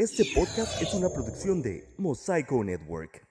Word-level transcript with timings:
Este 0.00 0.24
podcast 0.34 0.80
es 0.80 0.94
una 0.94 1.10
producción 1.10 1.60
de 1.60 1.86
Mosaico 1.98 2.64
Network. 2.64 3.22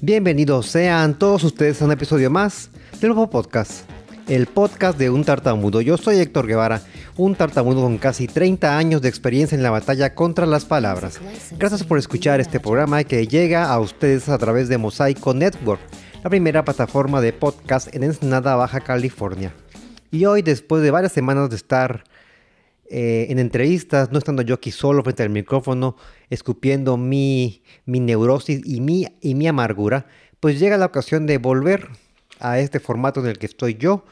Bienvenidos 0.00 0.68
sean 0.68 1.18
todos 1.18 1.42
ustedes 1.42 1.82
a 1.82 1.86
un 1.86 1.90
episodio 1.90 2.30
más 2.30 2.70
del 3.00 3.10
nuevo 3.10 3.28
podcast, 3.28 3.90
el 4.28 4.46
podcast 4.46 4.96
de 5.00 5.10
un 5.10 5.24
tartamudo. 5.24 5.80
Yo 5.80 5.96
soy 5.96 6.20
Héctor 6.20 6.46
Guevara, 6.46 6.82
un 7.16 7.34
tartamudo 7.34 7.82
con 7.82 7.98
casi 7.98 8.26
30 8.26 8.76
años 8.76 9.00
de 9.00 9.08
experiencia 9.08 9.56
en 9.56 9.62
la 9.62 9.70
batalla 9.70 10.14
contra 10.14 10.44
las 10.44 10.64
palabras. 10.64 11.20
Gracias 11.58 11.82
por 11.82 11.98
escuchar 11.98 12.40
este 12.40 12.60
programa 12.60 13.04
que 13.04 13.26
llega 13.26 13.72
a 13.72 13.80
ustedes 13.80 14.28
a 14.28 14.38
través 14.38 14.68
de 14.68 14.76
Mosaico 14.76 15.32
Network, 15.32 15.80
la 16.22 16.30
primera 16.30 16.64
plataforma 16.64 17.20
de 17.20 17.32
podcast 17.32 17.94
en 17.94 18.02
Ensenada, 18.02 18.56
Baja 18.56 18.80
California. 18.80 19.54
Y 20.10 20.26
hoy, 20.26 20.42
después 20.42 20.82
de 20.82 20.90
varias 20.90 21.12
semanas 21.12 21.48
de 21.48 21.56
estar 21.56 22.04
eh, 22.88 23.26
en 23.30 23.38
entrevistas, 23.38 24.12
no 24.12 24.18
estando 24.18 24.42
yo 24.42 24.54
aquí 24.54 24.70
solo 24.70 25.02
frente 25.02 25.22
al 25.22 25.30
micrófono, 25.30 25.96
escupiendo 26.28 26.98
mi, 26.98 27.62
mi 27.86 28.00
neurosis 28.00 28.60
y 28.64 28.80
mi, 28.80 29.06
y 29.22 29.34
mi 29.34 29.48
amargura, 29.48 30.06
pues 30.38 30.60
llega 30.60 30.76
la 30.76 30.86
ocasión 30.86 31.26
de 31.26 31.38
volver 31.38 31.88
a 32.40 32.58
este 32.58 32.78
formato 32.78 33.20
en 33.20 33.26
el 33.26 33.38
que 33.38 33.46
estoy 33.46 33.76
yo, 33.76 34.04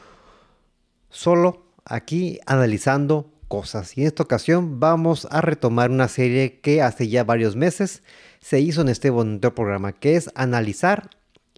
solo 1.09 1.64
aquí 1.85 2.39
analizando 2.45 3.31
cosas. 3.47 3.97
Y 3.97 4.01
en 4.01 4.07
esta 4.07 4.23
ocasión 4.23 4.79
vamos 4.79 5.27
a 5.31 5.41
retomar 5.41 5.91
una 5.91 6.07
serie 6.07 6.59
que 6.59 6.81
hace 6.81 7.07
ya 7.07 7.23
varios 7.23 7.55
meses 7.55 8.03
se 8.41 8.59
hizo 8.59 8.81
en 8.81 8.89
este 8.89 9.09
bonito 9.09 9.55
programa, 9.55 9.93
que 9.93 10.15
es 10.15 10.29
analizar 10.35 11.09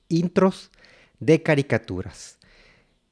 intros 0.10 0.72
de 1.20 1.42
caricaturas. 1.42 2.38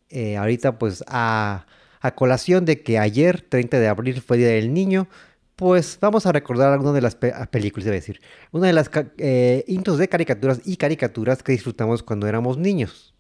Eh, 0.10 0.38
ahorita 0.38 0.78
pues 0.78 1.04
a 1.08 1.66
a 2.06 2.14
colación 2.14 2.66
de 2.66 2.84
que 2.84 3.00
ayer, 3.00 3.42
30 3.42 3.80
de 3.80 3.88
abril, 3.88 4.22
fue 4.22 4.38
Día 4.38 4.50
del 4.50 4.74
Niño, 4.74 5.08
pues 5.56 5.98
vamos 6.00 6.28
a 6.28 6.32
recordar 6.32 6.72
algunas 6.72 6.94
de 6.94 7.02
las 7.02 7.18
ah, 7.34 7.48
películas, 7.48 7.86
debe 7.86 7.98
decir, 7.98 8.22
una 8.52 8.68
de 8.68 8.74
las 8.74 8.92
eh, 9.18 9.64
intros 9.68 9.98
de 9.98 10.08
caricaturas 10.08 10.62
y 10.66 10.78
caricaturas 10.78 11.42
que 11.42 11.54
disfrutamos 11.54 12.04
cuando 12.04 12.28
éramos 12.28 12.60
niños. 12.60 13.16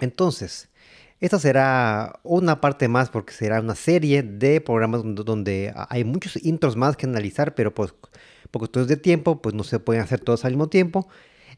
Entonces, 0.00 0.68
esta 1.20 1.38
será 1.38 2.20
una 2.22 2.60
parte 2.60 2.88
más 2.88 3.08
porque 3.08 3.32
será 3.32 3.60
una 3.60 3.74
serie 3.74 4.22
de 4.22 4.60
programas 4.60 5.02
donde, 5.04 5.72
hay 5.88 6.04
muchos 6.04 6.36
intros 6.44 6.76
más 6.76 6.96
que 6.96 7.06
analizar, 7.06 7.54
pero 7.54 7.74
pues 7.74 7.94
por 8.50 8.60
cuestiones 8.60 8.88
de 8.88 8.96
tiempo, 8.96 9.40
pues 9.40 9.54
no 9.54 9.64
se 9.64 9.78
pueden 9.78 10.02
hacer 10.02 10.20
todos 10.20 10.44
al 10.44 10.52
mismo 10.52 10.68
tiempo. 10.68 11.08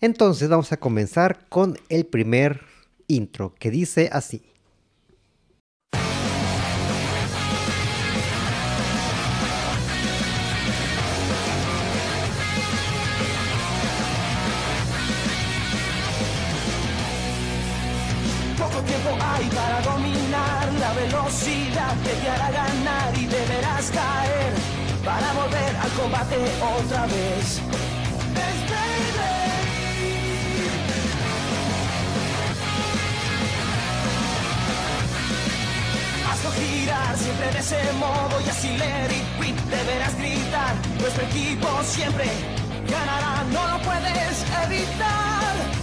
Entonces 0.00 0.48
vamos 0.48 0.70
a 0.72 0.78
comenzar 0.78 1.48
con 1.48 1.76
el 1.88 2.06
primer 2.06 2.60
intro 3.08 3.54
que 3.58 3.70
dice 3.70 4.10
así. 4.12 4.42
Para 19.54 19.80
dominar 19.82 20.72
la 20.80 20.92
velocidad 20.94 21.94
que 22.02 22.10
te 22.10 22.28
hará 22.30 22.50
ganar 22.50 23.18
y 23.18 23.26
deberás 23.26 23.90
caer 23.90 24.52
para 25.04 25.32
volver 25.32 25.76
al 25.76 25.90
combate 25.90 26.36
otra 26.78 27.06
vez. 27.06 27.60
Hazlo 36.30 36.50
girar 36.52 37.16
siempre 37.16 37.52
de 37.52 37.58
ese 37.58 37.92
modo 37.94 38.40
y 38.44 38.48
así 38.48 38.68
let 38.78 39.46
it 39.48 39.56
deberás 39.70 40.16
gritar. 40.16 40.74
Nuestro 41.00 41.24
equipo 41.24 41.68
siempre 41.84 42.26
ganará, 42.88 43.44
no 43.52 43.68
lo 43.68 43.78
puedes 43.82 44.44
evitar. 44.64 45.78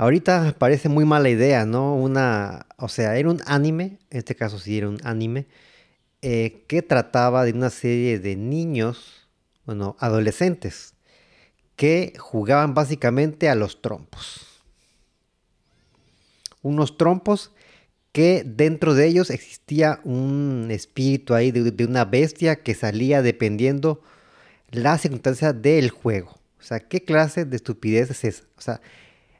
Ahorita 0.00 0.54
parece 0.58 0.88
muy 0.88 1.04
mala 1.04 1.28
idea, 1.28 1.66
¿no? 1.66 1.94
Una, 1.94 2.64
o 2.78 2.88
sea, 2.88 3.18
era 3.18 3.28
un 3.28 3.42
anime, 3.44 3.98
en 4.08 4.18
este 4.18 4.34
caso 4.34 4.58
sí 4.58 4.78
era 4.78 4.88
un 4.88 4.96
anime, 5.04 5.46
eh, 6.22 6.64
que 6.68 6.80
trataba 6.80 7.44
de 7.44 7.52
una 7.52 7.68
serie 7.68 8.18
de 8.18 8.34
niños, 8.34 9.28
bueno, 9.66 9.96
adolescentes, 9.98 10.94
que 11.76 12.14
jugaban 12.18 12.72
básicamente 12.72 13.50
a 13.50 13.54
los 13.54 13.82
trompos. 13.82 14.46
Unos 16.62 16.96
trompos 16.96 17.52
que 18.12 18.42
dentro 18.44 18.94
de 18.94 19.06
ellos 19.06 19.30
existía 19.30 20.00
un 20.04 20.68
espíritu 20.70 21.34
ahí 21.34 21.50
de, 21.52 21.84
una 21.84 22.04
bestia 22.04 22.62
que 22.62 22.74
salía 22.74 23.22
dependiendo 23.22 24.02
la 24.70 24.98
circunstancia 24.98 25.52
del 25.52 25.90
juego. 25.90 26.30
O 26.58 26.62
sea, 26.62 26.80
¿qué 26.80 27.04
clase 27.04 27.44
de 27.44 27.56
estupidez 27.56 28.10
es 28.10 28.24
esa? 28.24 28.44
O 28.56 28.60
sea, 28.60 28.80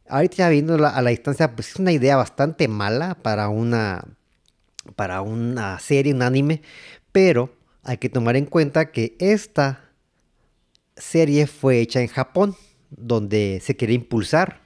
ahorita 0.09 0.37
ya 0.37 0.49
viendo 0.49 0.75
a 0.87 1.03
la 1.03 1.11
distancia, 1.11 1.55
pues 1.55 1.71
es 1.71 1.77
una 1.77 1.93
idea 1.93 2.17
bastante 2.17 2.69
mala 2.69 3.17
para 3.17 3.49
una, 3.49 4.05
para 4.97 5.21
una 5.23 5.79
serie, 5.81 6.15
un 6.15 6.23
anime, 6.23 6.63
pero 7.13 7.55
hay 7.83 7.99
que 7.99 8.09
tomar 8.09 8.37
en 8.37 8.47
cuenta 8.47 8.93
que 8.93 9.17
esta 9.19 9.91
serie 10.97 11.47
fue 11.47 11.81
hecha 11.81 12.01
en 12.01 12.09
Japón, 12.09 12.57
donde 12.91 13.61
se 13.63 13.77
quiere 13.77 13.95
impulsar 13.95 14.60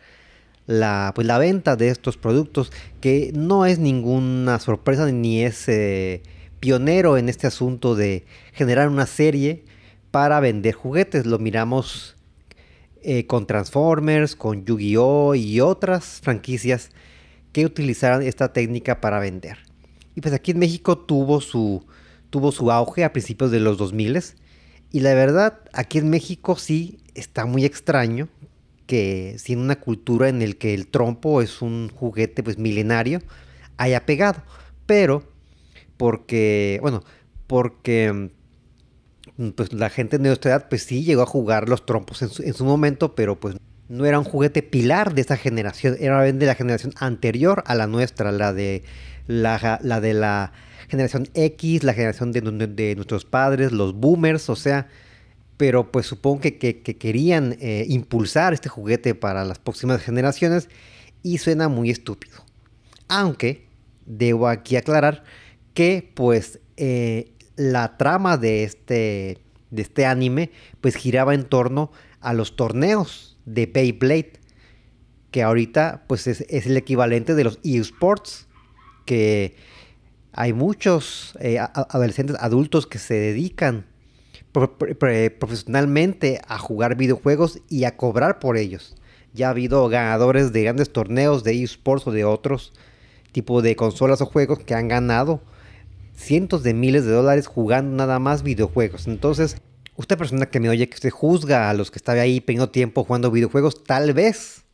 la, 0.67 1.13
pues, 1.15 1.27
la 1.27 1.39
venta 1.39 1.77
de 1.77 1.89
estos 1.89 2.17
productos, 2.17 2.73
que 3.01 3.33
no 3.35 3.67
es 3.67 3.79
ninguna 3.79 4.59
sorpresa 4.59 5.11
ni 5.11 5.43
es 5.43 5.69
eh, 5.69 6.23
pionero 6.61 7.19
en 7.19 7.29
este 7.29 7.47
asunto 7.47 7.95
de 7.95 8.25
generar 8.53 8.89
una 8.89 9.07
serie 9.07 9.65
para 10.11 10.41
vender 10.41 10.75
juguetes. 10.75 11.27
Lo 11.27 11.39
miramos 11.39 12.17
eh, 13.03 13.27
con 13.27 13.47
Transformers, 13.47 14.37
con 14.37 14.65
Yu-Gi-Oh! 14.65 15.35
y 15.35 15.61
otras 15.61 16.21
franquicias 16.23 16.91
que 17.53 17.67
utilizaron 17.67 18.23
esta 18.23 18.53
técnica 18.53 19.01
para 19.01 19.21
vender. 19.21 19.59
Y 20.15 20.21
pues 20.21 20.33
aquí 20.33 20.53
en 20.53 20.59
México 20.59 20.97
tuvo 20.99 21.41
su, 21.41 21.85
tuvo 22.31 22.53
su 22.53 22.71
auge 22.71 23.05
a 23.05 23.13
principios 23.13 23.51
de 23.51 23.61
los 23.61 23.77
2000 23.79 24.23
y 24.95 25.01
la 25.01 25.13
verdad, 25.15 25.59
aquí 25.73 25.99
en 25.99 26.09
México 26.09 26.57
sí 26.57 26.99
está 27.15 27.47
muy 27.47 27.65
extraño 27.65 28.29
que 28.87 29.37
sin 29.39 29.59
una 29.59 29.77
cultura 29.77 30.29
en 30.29 30.43
el 30.43 30.57
que 30.57 30.75
el 30.75 30.87
trompo 30.87 31.43
es 31.43 31.63
un 31.63 31.91
juguete 31.95 32.43
pues 32.43 32.59
milenario 32.59 33.21
haya 33.77 34.05
pegado. 34.07 34.43
Pero 34.87 35.25
porque, 35.97 36.79
bueno, 36.83 37.03
porque 37.47 38.31
mm, 39.37 39.51
pues 39.51 39.73
la 39.73 39.91
gente 39.91 40.19
de 40.19 40.29
nuestra 40.29 40.53
edad 40.53 40.69
pues 40.69 40.83
sí 40.85 41.05
llegó 41.05 41.23
a 41.23 41.27
jugar 41.27 41.69
los 41.69 41.87
trompos 41.87 42.23
en 42.23 42.55
su, 42.55 42.65
momento, 42.65 43.15
pero 43.15 43.39
pues 43.39 43.57
no 43.89 44.07
era 44.07 44.19
un 44.19 44.25
juguete 44.25 44.63
pilar 44.63 45.15
de 45.15 45.23
esa 45.23 45.37
generación, 45.37 45.97
era 46.01 46.21
de 46.23 46.47
la 46.47 46.55
generación 46.55 46.93
anterior 46.99 47.63
a 47.67 47.75
la 47.75 47.87
nuestra, 47.87 48.33
la 48.33 48.53
de 48.53 48.83
la, 49.27 49.79
la 49.83 50.01
de 50.01 50.15
la 50.15 50.53
generación 50.89 51.29
X, 51.35 51.83
la 51.83 51.95
generación 51.95 52.33
de, 52.33 52.41
de 52.41 52.95
nuestros 52.95 53.25
padres, 53.25 53.73
los 53.73 53.95
boomers, 53.95 54.49
o 54.49 54.57
sea, 54.57 54.89
pero 55.57 55.93
pues 55.93 56.07
supongo 56.07 56.41
que, 56.41 56.59
querían 56.59 57.57
eh, 57.61 57.85
impulsar 57.89 58.55
este 58.55 58.69
juguete 58.69 59.15
para 59.15 59.45
las 59.45 59.59
próximas 59.59 60.03
generaciones 60.03 60.69
y 61.23 61.39
suena 61.39 61.69
muy 61.69 61.91
estúpido. 61.91 62.45
Aunque 63.09 63.69
debo 64.07 64.49
aquí 64.49 64.77
aclarar 64.77 65.25
que 65.73 66.11
pues 66.15 66.61
eh, 66.77 67.33
la 67.57 67.97
trama 67.97 68.37
de 68.37 68.65
este, 68.65 69.39
de 69.71 69.83
este 69.83 70.07
anime 70.07 70.51
pues 70.81 70.97
giraba 70.97 71.35
en 71.35 71.45
torno 71.45 71.93
a 72.21 72.33
los 72.33 72.57
torneos 72.57 73.39
de 73.45 73.67
Beyblade, 73.67 74.33
que 75.31 75.43
ahorita 75.43 76.05
pues 76.09 76.27
es, 76.27 76.45
el 76.49 76.77
equivalente 76.77 77.35
de 77.35 77.45
los 77.45 77.61
eSports, 77.63 78.49
que 79.05 79.57
hay 80.33 80.53
muchos 80.53 81.37
eh, 81.41 81.59
adolescentes 81.59 82.37
adultos 82.41 82.87
que 82.87 82.99
se 82.99 83.15
dedican 83.15 83.87
profesionalmente 85.39 86.41
a 86.49 86.59
jugar 86.59 86.97
videojuegos 86.97 87.61
y 87.69 87.85
a 87.85 87.97
cobrar 87.97 88.39
por 88.39 88.57
ellos. 88.57 88.97
Ya 89.33 89.49
ha 89.49 89.51
habido 89.51 89.89
ganadores 89.89 90.53
de 90.53 90.63
grandes 90.63 90.93
torneos 90.93 91.45
de 91.45 91.63
esports 91.63 92.07
o 92.07 92.13
de 92.13 92.25
otros 92.25 92.73
tipos 93.33 93.63
de 93.63 93.77
consolas 93.77 94.21
o 94.21 94.27
juegos 94.27 94.61
que 94.61 94.75
han 94.75 94.89
ganado 94.89 95.43
cientos 96.15 96.63
de 96.63 96.73
miles 96.73 97.05
de 97.05 97.13
dólares 97.13 97.49
jugando 97.49 97.97
nada 97.97 98.19
más 98.21 98.45
videojuegos. 98.45 99.09
Entonces, 99.09 99.57
Usted 99.97 100.19
persona 100.19 100.47
que 100.47 100.59
me 100.59 100.69
oye, 100.69 100.89
que 100.89 100.97
usted 100.97 101.11
juzga 101.11 101.71
a 101.71 101.75
los 101.75 101.93
que 101.93 101.99
estaba 101.99 102.21
ahí 102.21 102.41
perdiendo 102.41 102.71
tiempo 102.71 103.05
jugando 103.05 103.31
videojuegos, 103.31 103.85
tal 103.85 104.13
vez 104.13 104.65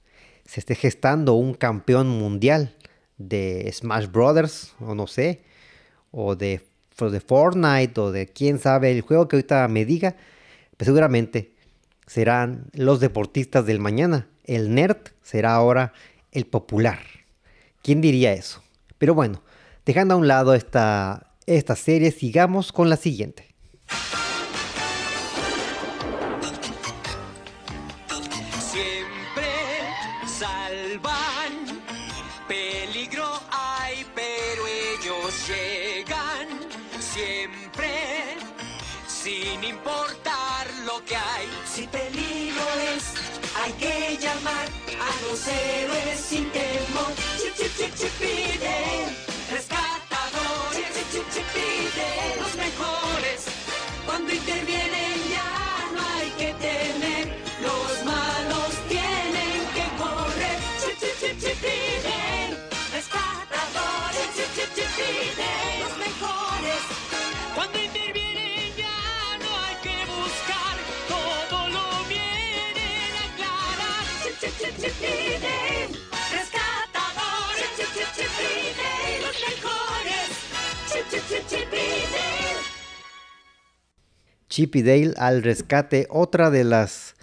se 0.46 0.60
esté 0.60 0.74
gestando 0.74 1.34
un 1.34 1.52
campeón 1.52 2.08
mundial 2.08 2.74
de 3.18 3.70
Smash 3.70 4.06
Brothers, 4.06 4.72
o 4.80 4.94
no 4.94 5.06
sé, 5.06 5.42
o 6.10 6.36
de, 6.36 6.62
de 7.08 7.20
Fortnite, 7.20 7.98
o 8.00 8.12
de 8.12 8.26
quién 8.26 8.58
sabe, 8.58 8.90
el 8.90 9.00
juego 9.00 9.28
que 9.28 9.36
ahorita 9.36 9.66
me 9.68 9.86
diga, 9.86 10.16
pues 10.76 10.86
seguramente 10.86 11.52
serán 12.06 12.64
los 12.72 13.00
deportistas 13.00 13.64
del 13.64 13.78
mañana. 13.78 14.28
El 14.44 14.74
nerd 14.74 14.98
será 15.22 15.54
ahora 15.54 15.92
el 16.32 16.44
popular. 16.44 16.98
¿Quién 17.82 18.00
diría 18.00 18.32
eso? 18.32 18.62
Pero 18.98 19.14
bueno, 19.14 19.42
dejando 19.86 20.14
a 20.14 20.16
un 20.18 20.28
lado 20.28 20.54
esta, 20.54 21.32
esta 21.46 21.76
serie, 21.76 22.10
sigamos 22.10 22.72
con 22.72 22.90
la 22.90 22.96
siguiente. 22.96 23.49
Chip, 47.80 47.94
chip, 47.94 47.96
chip, 47.96 48.12
chipide, 48.20 48.76
rescatadores. 49.50 50.92
Chip, 50.92 51.08
chip, 51.12 51.26
chipide, 51.32 52.36
los 52.38 52.54
mejores. 52.56 53.40
Cuando 54.04 54.30
intervienen 54.34 55.16
ya 55.32 55.88
no 55.94 56.00
hay 56.14 56.28
que 56.36 56.52
temer. 56.60 57.26
Los 57.62 58.04
malos 58.04 58.72
tienen 58.86 59.60
que 59.72 59.86
correr. 59.96 60.58
Chip, 60.82 60.98
chip, 61.00 61.16
chip, 61.20 61.36
chipide, 61.40 62.20
rescatadores. 62.92 64.28
Chip, 64.36 64.50
chip, 64.56 64.70
chip, 64.76 65.38
los 65.80 65.96
mejores. 66.04 66.82
Cuando 67.54 67.78
intervienen 67.78 68.76
ya 68.76 69.38
no 69.40 69.50
hay 69.64 69.76
que 69.86 69.96
buscar. 70.12 70.76
Todo 71.08 71.68
lo 71.70 72.04
vienen 72.10 73.12
a 73.16 73.24
aclarar. 73.32 74.04
Chip, 74.22 74.36
chip, 74.38 75.00
chip. 75.00 75.69
Los 84.68 84.84
Dale 84.84 85.14
al 85.16 85.42
rescate, 85.42 86.06
otra 86.10 86.50
de 86.50 86.64
las 86.64 87.14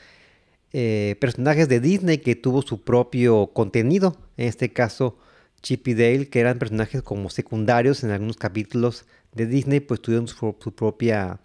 eh, 0.73 1.15
personajes 1.19 1.67
de 1.67 1.79
Disney 1.79 2.19
que 2.19 2.35
tuvo 2.35 2.61
su 2.61 2.83
propio 2.83 3.47
contenido. 3.47 4.17
En 4.37 4.47
este 4.47 4.71
caso, 4.71 5.17
Chip 5.61 5.87
y 5.87 5.93
Dale, 5.93 6.29
que 6.29 6.39
eran 6.39 6.59
personajes 6.59 7.01
como 7.01 7.29
secundarios 7.29 8.03
en 8.03 8.11
algunos 8.11 8.37
capítulos 8.37 9.05
de 9.33 9.45
Disney, 9.45 9.79
pues 9.79 10.01
tuvieron 10.01 10.27
su, 10.27 10.55
propia, 10.75 11.39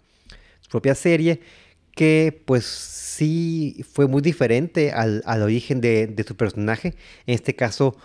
su 0.61 0.69
propia 0.69 0.95
serie 0.95 1.41
que 1.95 2.41
pues 2.45 2.65
sí 2.65 3.85
fue 3.93 4.07
muy 4.07 4.21
diferente 4.23 4.91
al, 4.91 5.21
al 5.25 5.43
origen 5.43 5.79
de 5.79 6.25
su 6.27 6.35
personaje. 6.35 6.95
En 7.27 7.35
este 7.35 7.55
caso, 7.55 7.95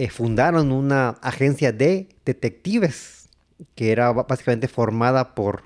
eh, 0.00 0.08
fundaron 0.08 0.72
una 0.72 1.10
agencia 1.20 1.72
de 1.72 2.08
detectives 2.24 3.28
que 3.74 3.92
era 3.92 4.10
básicamente 4.12 4.66
formada 4.66 5.34
por 5.34 5.64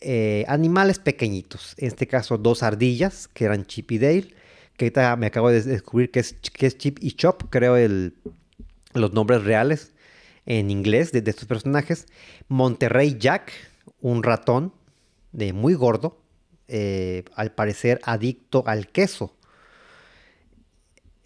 eh, 0.00 0.46
animales 0.48 0.98
pequeñitos. 0.98 1.74
En 1.76 1.88
este 1.88 2.06
caso, 2.06 2.38
dos 2.38 2.62
ardillas, 2.62 3.28
que 3.28 3.44
eran 3.44 3.66
Chip 3.66 3.92
y 3.92 3.98
Dale. 3.98 4.34
Que 4.78 4.86
ahorita 4.86 5.14
me 5.16 5.26
acabo 5.26 5.50
de 5.50 5.60
descubrir 5.60 6.10
que 6.10 6.20
es, 6.20 6.32
que 6.32 6.66
es 6.68 6.78
Chip 6.78 7.00
y 7.02 7.12
Chop, 7.12 7.50
creo 7.50 7.76
el, 7.76 8.14
los 8.94 9.12
nombres 9.12 9.44
reales 9.44 9.92
en 10.46 10.70
inglés 10.70 11.12
de, 11.12 11.22
estos 11.26 11.44
personajes. 11.44 12.06
Monterrey 12.48 13.18
Jack, 13.20 13.52
un 14.00 14.22
ratón 14.22 14.72
de 15.32 15.52
muy 15.52 15.74
gordo, 15.74 16.18
eh, 16.66 17.24
al 17.34 17.52
parecer 17.52 18.00
adicto 18.04 18.64
al 18.66 18.88
queso. 18.88 19.36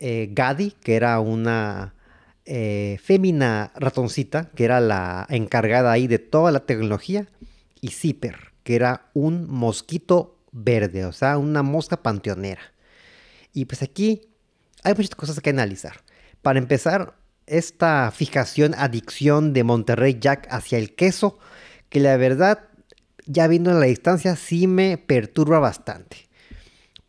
Gadi, 0.00 0.72
que 0.82 0.96
era 0.96 1.19
una 1.20 1.94
eh, 2.46 2.99
fémina 3.02 3.73
ratoncita, 3.76 4.50
que 4.55 4.64
era 4.64 4.81
la 4.81 5.26
encargada 5.31 5.93
ahí 5.93 6.06
de 6.06 6.19
toda 6.19 6.52
la 6.52 6.67
tecnología. 6.67 7.29
Y 7.81 7.88
Zipper, 7.88 8.52
que 8.62 8.76
era 8.76 9.11
un 9.14 9.49
mosquito 9.49 10.38
verde, 10.52 11.05
o 11.05 11.12
sea, 11.12 11.38
una 11.38 11.62
mosca 11.62 12.02
panteonera. 12.02 12.73
Y 13.52 13.67
pues 13.67 13.82
aquí 13.82 14.23
hay 14.82 14.94
muchas 14.94 15.14
cosas 15.14 15.41
que 15.41 15.50
analizar. 15.50 16.02
Para 16.43 16.58
empezar, 16.58 17.14
esta 17.46 18.11
fijación, 18.11 18.75
adicción 18.75 19.52
de 19.52 19.64
Monterrey 19.64 20.19
Jack 20.20 20.46
hacia 20.50 20.79
el 20.79 20.94
queso, 20.94 21.38
que 21.88 22.00
la 22.00 22.17
verdad, 22.17 22.69
ya 23.26 23.46
viendo 23.49 23.70
en 23.70 23.81
la 23.81 23.87
distancia, 23.87 24.37
sí 24.37 24.67
me 24.67 24.99
perturba 24.99 25.58
bastante. 25.58 26.29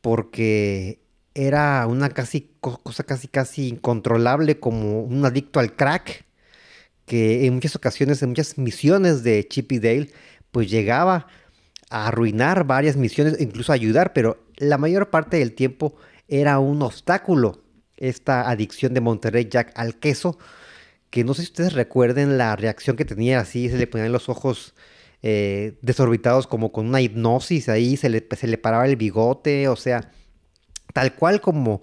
Porque 0.02 1.00
era 1.36 1.86
una 1.88 2.10
casi, 2.10 2.56
co- 2.62 2.82
cosa 2.82 3.04
casi, 3.04 3.28
casi 3.28 3.68
incontrolable 3.70 4.60
como 4.60 5.02
un 5.04 5.26
adicto 5.26 5.60
al 5.60 5.76
crack, 5.76 6.26
que 7.06 7.46
en 7.46 7.54
muchas 7.56 7.76
ocasiones, 7.76 8.22
en 8.24 8.30
muchas 8.30 8.58
misiones 8.58 9.24
de 9.24 9.48
Chip 9.48 9.72
y 9.74 9.80
Dale, 9.80 10.10
pues 10.52 10.70
llegaba 10.70 11.28
a 11.90 12.08
arruinar 12.08 12.66
varias 12.66 12.98
misiones, 12.98 13.40
incluso 13.40 13.72
a 13.72 13.76
ayudar, 13.76 14.14
pero 14.14 14.44
la 14.58 14.78
mayor 14.78 15.10
parte 15.12 15.38
del 15.38 15.54
tiempo 15.54 15.96
era 16.28 16.60
un 16.60 16.82
obstáculo 16.82 17.62
esta 17.98 18.50
adicción 18.50 18.94
de 18.94 19.02
Monterrey 19.02 19.48
Jack 19.50 19.72
al 19.76 19.96
queso, 20.00 20.38
que 21.10 21.24
no 21.24 21.34
sé 21.34 21.44
si 21.44 21.50
ustedes 21.50 21.74
recuerden 21.74 22.38
la 22.38 22.56
reacción 22.56 22.96
que 22.96 23.06
tenía 23.06 23.40
así, 23.40 23.70
se 23.70 23.78
le 23.78 23.88
ponían 23.88 24.12
los 24.12 24.30
ojos 24.30 24.74
eh, 25.22 25.78
desorbitados 25.82 26.48
como 26.48 26.72
con 26.72 26.88
una 26.88 27.02
hipnosis 27.02 27.70
ahí, 27.70 27.98
se 27.98 28.10
le, 28.10 28.28
se 28.36 28.48
le 28.48 28.58
paraba 28.58 28.86
el 28.88 28.96
bigote, 28.96 29.68
o 29.70 29.76
sea, 29.76 30.12
tal 30.94 31.16
cual 31.16 31.42
como 31.42 31.82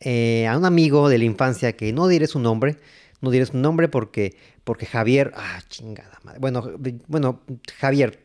eh, 0.00 0.46
a 0.46 0.56
un 0.56 0.64
amigo 0.64 1.08
de 1.08 1.18
la 1.18 1.24
infancia 1.24 1.76
que 1.76 1.92
no 1.92 2.08
diré 2.08 2.26
su 2.26 2.38
nombre, 2.38 2.78
no 3.20 3.30
diré 3.30 3.46
su 3.46 3.56
nombre 3.56 3.88
porque, 3.88 4.36
porque 4.64 4.86
Javier, 4.86 5.32
ah, 5.36 5.60
chingada 5.68 6.18
madre, 6.22 6.40
bueno, 6.40 6.62
bueno, 7.06 7.42
Javier, 7.78 8.22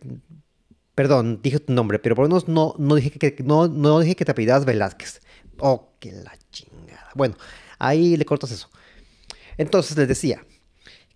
perdón, 0.95 1.41
dije 1.43 1.59
tu 1.59 1.73
nombre, 1.73 1.99
pero 1.99 2.15
por 2.15 2.23
lo 2.23 2.29
menos 2.29 2.47
no, 2.47 2.73
no, 2.77 2.95
dije, 2.95 3.11
que, 3.11 3.43
no, 3.43 3.67
no 3.67 3.99
dije 3.99 4.15
que 4.15 4.25
te 4.25 4.31
apellidabas 4.31 4.65
Velázquez. 4.65 5.21
Oh, 5.59 5.93
que 5.99 6.11
la 6.11 6.37
chingada. 6.51 7.09
Bueno, 7.15 7.35
ahí 7.79 8.17
le 8.17 8.25
cortas 8.25 8.51
eso. 8.51 8.69
Entonces 9.57 9.97
les 9.97 10.07
decía 10.07 10.45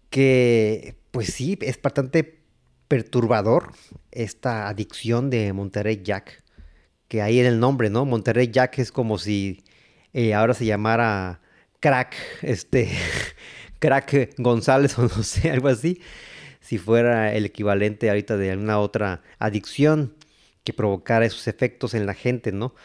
que, 0.09 0.95
pues 1.11 1.33
sí, 1.33 1.57
es 1.61 1.81
bastante 1.81 2.39
perturbador 2.87 3.71
esta 4.11 4.67
adicción 4.67 5.29
de 5.29 5.53
Monterrey 5.53 6.01
Jack, 6.03 6.43
que 7.09 7.21
ahí 7.21 7.39
en 7.39 7.45
el 7.47 7.59
nombre, 7.59 7.89
¿no? 7.89 8.05
Monterrey 8.05 8.49
Jack 8.49 8.79
es 8.79 8.93
como 8.93 9.17
si 9.17 9.65
eh, 10.13 10.33
ahora 10.33 10.53
se 10.53 10.65
llamara 10.65 11.41
Crack, 11.81 12.15
este, 12.43 12.89
Crack 13.79 14.35
González 14.37 14.97
o 14.97 15.01
no 15.17 15.23
sé, 15.23 15.51
algo 15.51 15.67
así, 15.67 16.01
si 16.61 16.77
fuera 16.77 17.33
el 17.33 17.45
equivalente 17.45 18.09
ahorita 18.09 18.37
de 18.37 18.51
alguna 18.51 18.79
otra 18.79 19.21
adicción 19.39 20.13
que 20.63 20.71
provocara 20.71 21.25
esos 21.25 21.47
efectos 21.47 21.93
en 21.95 22.05
la 22.05 22.13
gente, 22.13 22.51
¿no? 22.51 22.75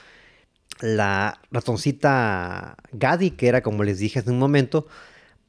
La 0.81 1.41
ratoncita 1.53 2.77
Gadi, 2.93 3.31
que 3.33 3.47
era 3.49 3.63
como 3.63 3.85
les 3.85 3.99
dije 3.99 4.19
hace 4.19 4.31
un 4.31 4.39
momento, 4.39 4.89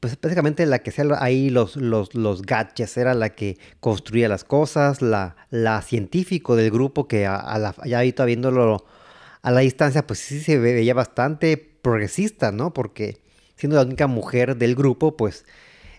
pues 0.06 0.20
básicamente 0.20 0.66
la 0.66 0.78
que 0.78 0.90
hacía 0.90 1.04
ahí 1.18 1.50
los, 1.50 1.74
los, 1.74 2.14
los 2.14 2.42
gadgets, 2.42 2.96
era 2.96 3.14
la 3.14 3.30
que 3.30 3.58
construía 3.80 4.28
las 4.28 4.44
cosas, 4.44 5.02
la, 5.02 5.36
la 5.50 5.82
científico 5.82 6.54
del 6.54 6.70
grupo 6.70 7.08
que 7.08 7.26
a, 7.26 7.58
la, 7.58 7.74
ya 7.84 7.98
ahorita 7.98 8.24
viéndolo 8.24 8.86
a 9.42 9.50
la 9.50 9.60
distancia, 9.60 10.06
pues 10.06 10.20
sí 10.20 10.40
se 10.40 10.58
veía 10.58 10.94
bastante 10.94 11.56
progresista, 11.56 12.52
¿no? 12.52 12.72
Porque 12.72 13.18
siendo 13.56 13.76
la 13.76 13.82
única 13.82 14.06
mujer 14.06 14.56
del 14.56 14.76
grupo, 14.76 15.16
pues 15.16 15.44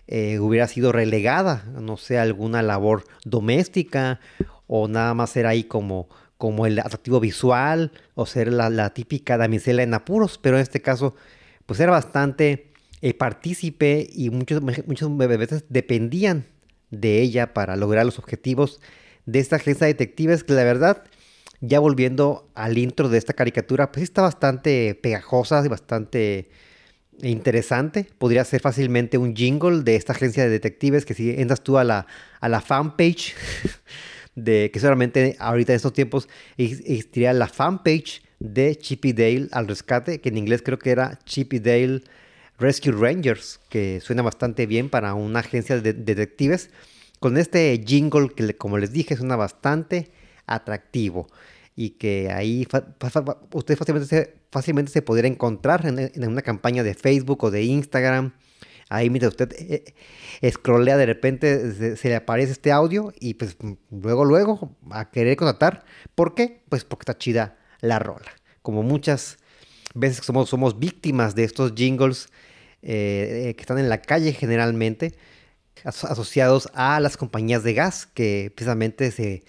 eh, 0.06 0.38
hubiera 0.38 0.68
sido 0.68 0.90
relegada, 0.92 1.64
no 1.78 1.98
sé, 1.98 2.18
alguna 2.18 2.62
labor 2.62 3.04
doméstica 3.24 4.20
o 4.66 4.88
nada 4.88 5.12
más 5.12 5.36
era 5.36 5.50
ahí 5.50 5.64
como, 5.64 6.08
como 6.38 6.66
el 6.66 6.78
atractivo 6.78 7.20
visual 7.20 7.92
o 8.14 8.24
ser 8.24 8.52
la, 8.52 8.70
la 8.70 8.94
típica 8.94 9.36
damisela 9.36 9.82
en 9.82 9.92
apuros, 9.92 10.38
pero 10.38 10.56
en 10.56 10.62
este 10.62 10.80
caso, 10.80 11.14
pues 11.66 11.78
era 11.80 11.90
bastante 11.90 12.67
eh, 13.02 13.14
partícipe 13.14 14.08
y 14.12 14.30
muchos, 14.30 14.60
muchos 14.62 15.16
veces 15.16 15.64
dependían 15.68 16.46
de 16.90 17.20
ella 17.20 17.54
para 17.54 17.76
lograr 17.76 18.04
los 18.04 18.18
objetivos 18.18 18.80
de 19.26 19.40
esta 19.40 19.56
agencia 19.56 19.86
de 19.86 19.92
detectives 19.92 20.42
que 20.42 20.54
la 20.54 20.64
verdad, 20.64 21.04
ya 21.60 21.80
volviendo 21.80 22.50
al 22.54 22.78
intro 22.78 23.08
de 23.08 23.18
esta 23.18 23.34
caricatura, 23.34 23.92
pues 23.92 24.04
está 24.04 24.22
bastante 24.22 24.94
pegajosa 24.94 25.62
y 25.64 25.68
bastante 25.68 26.50
interesante. 27.22 28.06
Podría 28.18 28.44
ser 28.44 28.60
fácilmente 28.60 29.18
un 29.18 29.34
jingle 29.34 29.82
de 29.82 29.96
esta 29.96 30.12
agencia 30.12 30.44
de 30.44 30.50
detectives 30.50 31.04
que 31.04 31.14
si 31.14 31.30
entras 31.30 31.62
tú 31.62 31.78
a 31.78 31.84
la, 31.84 32.06
a 32.40 32.48
la 32.48 32.60
fanpage 32.60 33.34
de 34.34 34.70
que 34.72 34.80
solamente 34.80 35.36
ahorita 35.38 35.72
en 35.72 35.76
estos 35.76 35.92
tiempos 35.92 36.28
ex- 36.56 36.80
existiría 36.80 37.32
la 37.32 37.48
fanpage 37.48 38.22
de 38.38 38.76
Chippy 38.76 39.12
Dale 39.12 39.48
al 39.52 39.66
rescate, 39.66 40.20
que 40.20 40.28
en 40.28 40.38
inglés 40.38 40.62
creo 40.64 40.78
que 40.78 40.90
era 40.90 41.18
Chippy 41.24 41.58
Dale 41.58 42.02
Rescue 42.58 42.92
Rangers, 42.92 43.60
que 43.68 44.00
suena 44.00 44.22
bastante 44.22 44.66
bien 44.66 44.90
para 44.90 45.14
una 45.14 45.40
agencia 45.40 45.80
de 45.80 45.92
detectives. 45.92 46.70
Con 47.20 47.36
este 47.36 47.82
jingle 47.84 48.30
que, 48.30 48.56
como 48.56 48.78
les 48.78 48.92
dije, 48.92 49.16
suena 49.16 49.36
bastante 49.36 50.10
atractivo 50.46 51.28
y 51.76 51.90
que 51.90 52.32
ahí 52.32 52.66
usted 53.52 53.78
fácilmente 54.50 54.90
se, 54.90 55.02
podría 55.02 55.30
encontrar 55.30 55.86
en, 55.86 56.28
una 56.28 56.42
campaña 56.42 56.82
de 56.82 56.94
Facebook 56.94 57.44
o 57.44 57.52
de 57.52 57.62
Instagram. 57.62 58.32
Ahí 58.88 59.10
mientras 59.10 59.34
usted 59.34 59.52
eh, 59.52 59.94
eh, 60.40 60.52
de 60.66 61.06
repente 61.06 61.96
se, 61.96 62.08
le 62.08 62.16
aparece 62.16 62.50
este 62.52 62.72
audio 62.72 63.12
y 63.20 63.34
pues 63.34 63.56
luego 63.90 64.24
luego 64.24 64.76
a 64.90 65.10
querer 65.10 65.36
contratar. 65.36 65.84
¿Por 66.16 66.34
qué? 66.34 66.62
Pues 66.68 66.84
porque 66.84 67.02
está 67.02 67.16
chida 67.16 67.58
la 67.80 68.00
rola. 68.00 68.32
Como 68.62 68.82
muchas 68.82 69.38
veces 69.94 70.24
somos 70.24 70.80
víctimas 70.80 71.36
de 71.36 71.44
estos 71.44 71.74
jingles 71.76 72.28
eh, 72.82 73.48
eh, 73.48 73.54
que 73.54 73.60
están 73.60 73.78
en 73.78 73.88
la 73.88 74.00
calle 74.02 74.32
generalmente 74.32 75.14
aso- 75.84 76.08
asociados 76.08 76.68
a 76.74 77.00
las 77.00 77.16
compañías 77.16 77.62
de 77.62 77.74
gas 77.74 78.06
que 78.06 78.52
precisamente 78.54 79.10
se, 79.10 79.44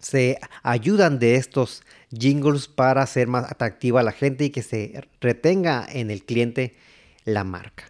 se 0.00 0.38
ayudan 0.62 1.18
de 1.18 1.36
estos 1.36 1.82
jingles 2.10 2.68
para 2.68 3.02
hacer 3.02 3.26
más 3.28 3.50
atractiva 3.50 4.00
a 4.00 4.04
la 4.04 4.12
gente 4.12 4.44
y 4.44 4.50
que 4.50 4.62
se 4.62 5.08
retenga 5.20 5.86
en 5.88 6.10
el 6.10 6.24
cliente 6.24 6.76
la 7.24 7.44
marca. 7.44 7.84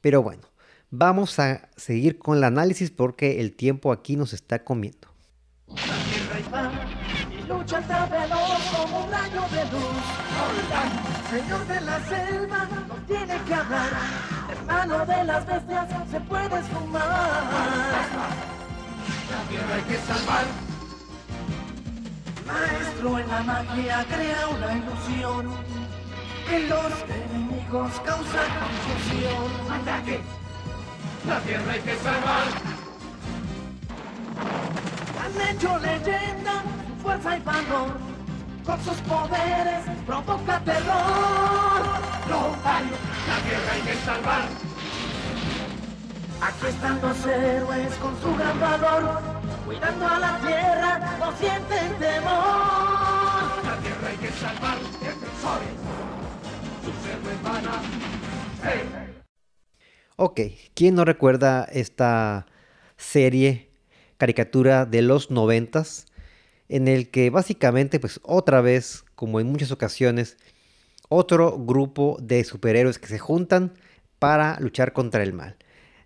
Pero 0.00 0.22
bueno, 0.22 0.42
vamos 0.90 1.38
a 1.38 1.68
seguir 1.76 2.18
con 2.18 2.38
el 2.38 2.44
análisis 2.44 2.90
porque 2.90 3.40
el 3.40 3.54
tiempo 3.54 3.92
aquí 3.92 4.16
nos 4.16 4.32
está 4.32 4.64
comiendo. 4.64 5.08
Señor 11.30 11.66
de 11.66 11.80
la 11.80 12.00
selva, 12.08 12.68
tiene 13.10 13.42
que 13.42 13.54
hablar. 13.54 13.90
Hermano 14.50 15.04
de 15.04 15.24
las 15.24 15.44
bestias, 15.46 15.88
se 16.10 16.20
puede 16.20 16.60
esfumar. 16.60 17.02
La 19.30 19.40
tierra 19.48 19.74
hay 19.74 19.82
que 19.82 19.98
salvar. 19.98 20.44
Maestro 22.46 23.18
en 23.18 23.28
la 23.28 23.42
magia 23.42 24.06
crea 24.08 24.48
una 24.48 24.72
ilusión. 24.78 25.50
En 26.50 26.68
los 26.68 26.92
enemigos 27.08 27.90
causa 28.04 28.42
confusión. 28.60 29.50
¡Ataque! 29.70 30.20
La 31.26 31.40
tierra 31.40 31.72
hay 31.72 31.80
que 31.80 31.96
salvar. 31.96 32.46
Han 35.22 35.34
hecho 35.48 35.78
leyenda, 35.78 36.62
fuerza 37.02 37.36
y 37.36 37.40
valor. 37.40 38.19
Con 38.64 38.84
sus 38.84 38.96
poderes 39.02 39.84
provoca 40.06 40.60
terror. 40.60 41.82
No 42.28 42.56
hay, 42.64 42.84
la 43.28 43.38
tierra 43.48 43.72
hay 43.72 43.82
que 43.82 43.94
salvar. 44.04 44.48
Aquí 46.42 46.66
están 46.68 47.00
los 47.02 47.26
héroes 47.26 47.94
con 47.96 48.20
su 48.20 48.34
gran 48.36 48.60
valor. 48.60 49.20
Cuidando 49.66 50.06
a 50.06 50.18
la 50.18 50.38
tierra, 50.40 51.16
no 51.18 51.36
sienten 51.36 51.98
temor. 51.98 53.64
La 53.64 53.76
tierra 53.82 54.08
hay 54.08 54.16
que 54.16 54.30
salvar, 54.32 54.78
defensores. 55.00 55.68
Sus 56.84 57.06
héroes 57.08 57.42
van 57.42 57.66
a. 57.66 58.00
Ok, 60.16 60.40
¿quién 60.74 60.94
no 60.94 61.04
recuerda 61.06 61.64
esta 61.64 62.46
serie, 62.98 63.70
caricatura 64.18 64.84
de 64.84 65.00
los 65.00 65.30
noventas, 65.30 66.06
en 66.70 66.86
el 66.86 67.10
que 67.10 67.30
básicamente, 67.30 67.98
pues 67.98 68.20
otra 68.22 68.60
vez, 68.60 69.04
como 69.16 69.40
en 69.40 69.48
muchas 69.48 69.72
ocasiones, 69.72 70.36
otro 71.08 71.58
grupo 71.58 72.16
de 72.22 72.44
superhéroes 72.44 73.00
que 73.00 73.08
se 73.08 73.18
juntan 73.18 73.74
para 74.20 74.58
luchar 74.60 74.92
contra 74.92 75.24
el 75.24 75.32
mal? 75.32 75.56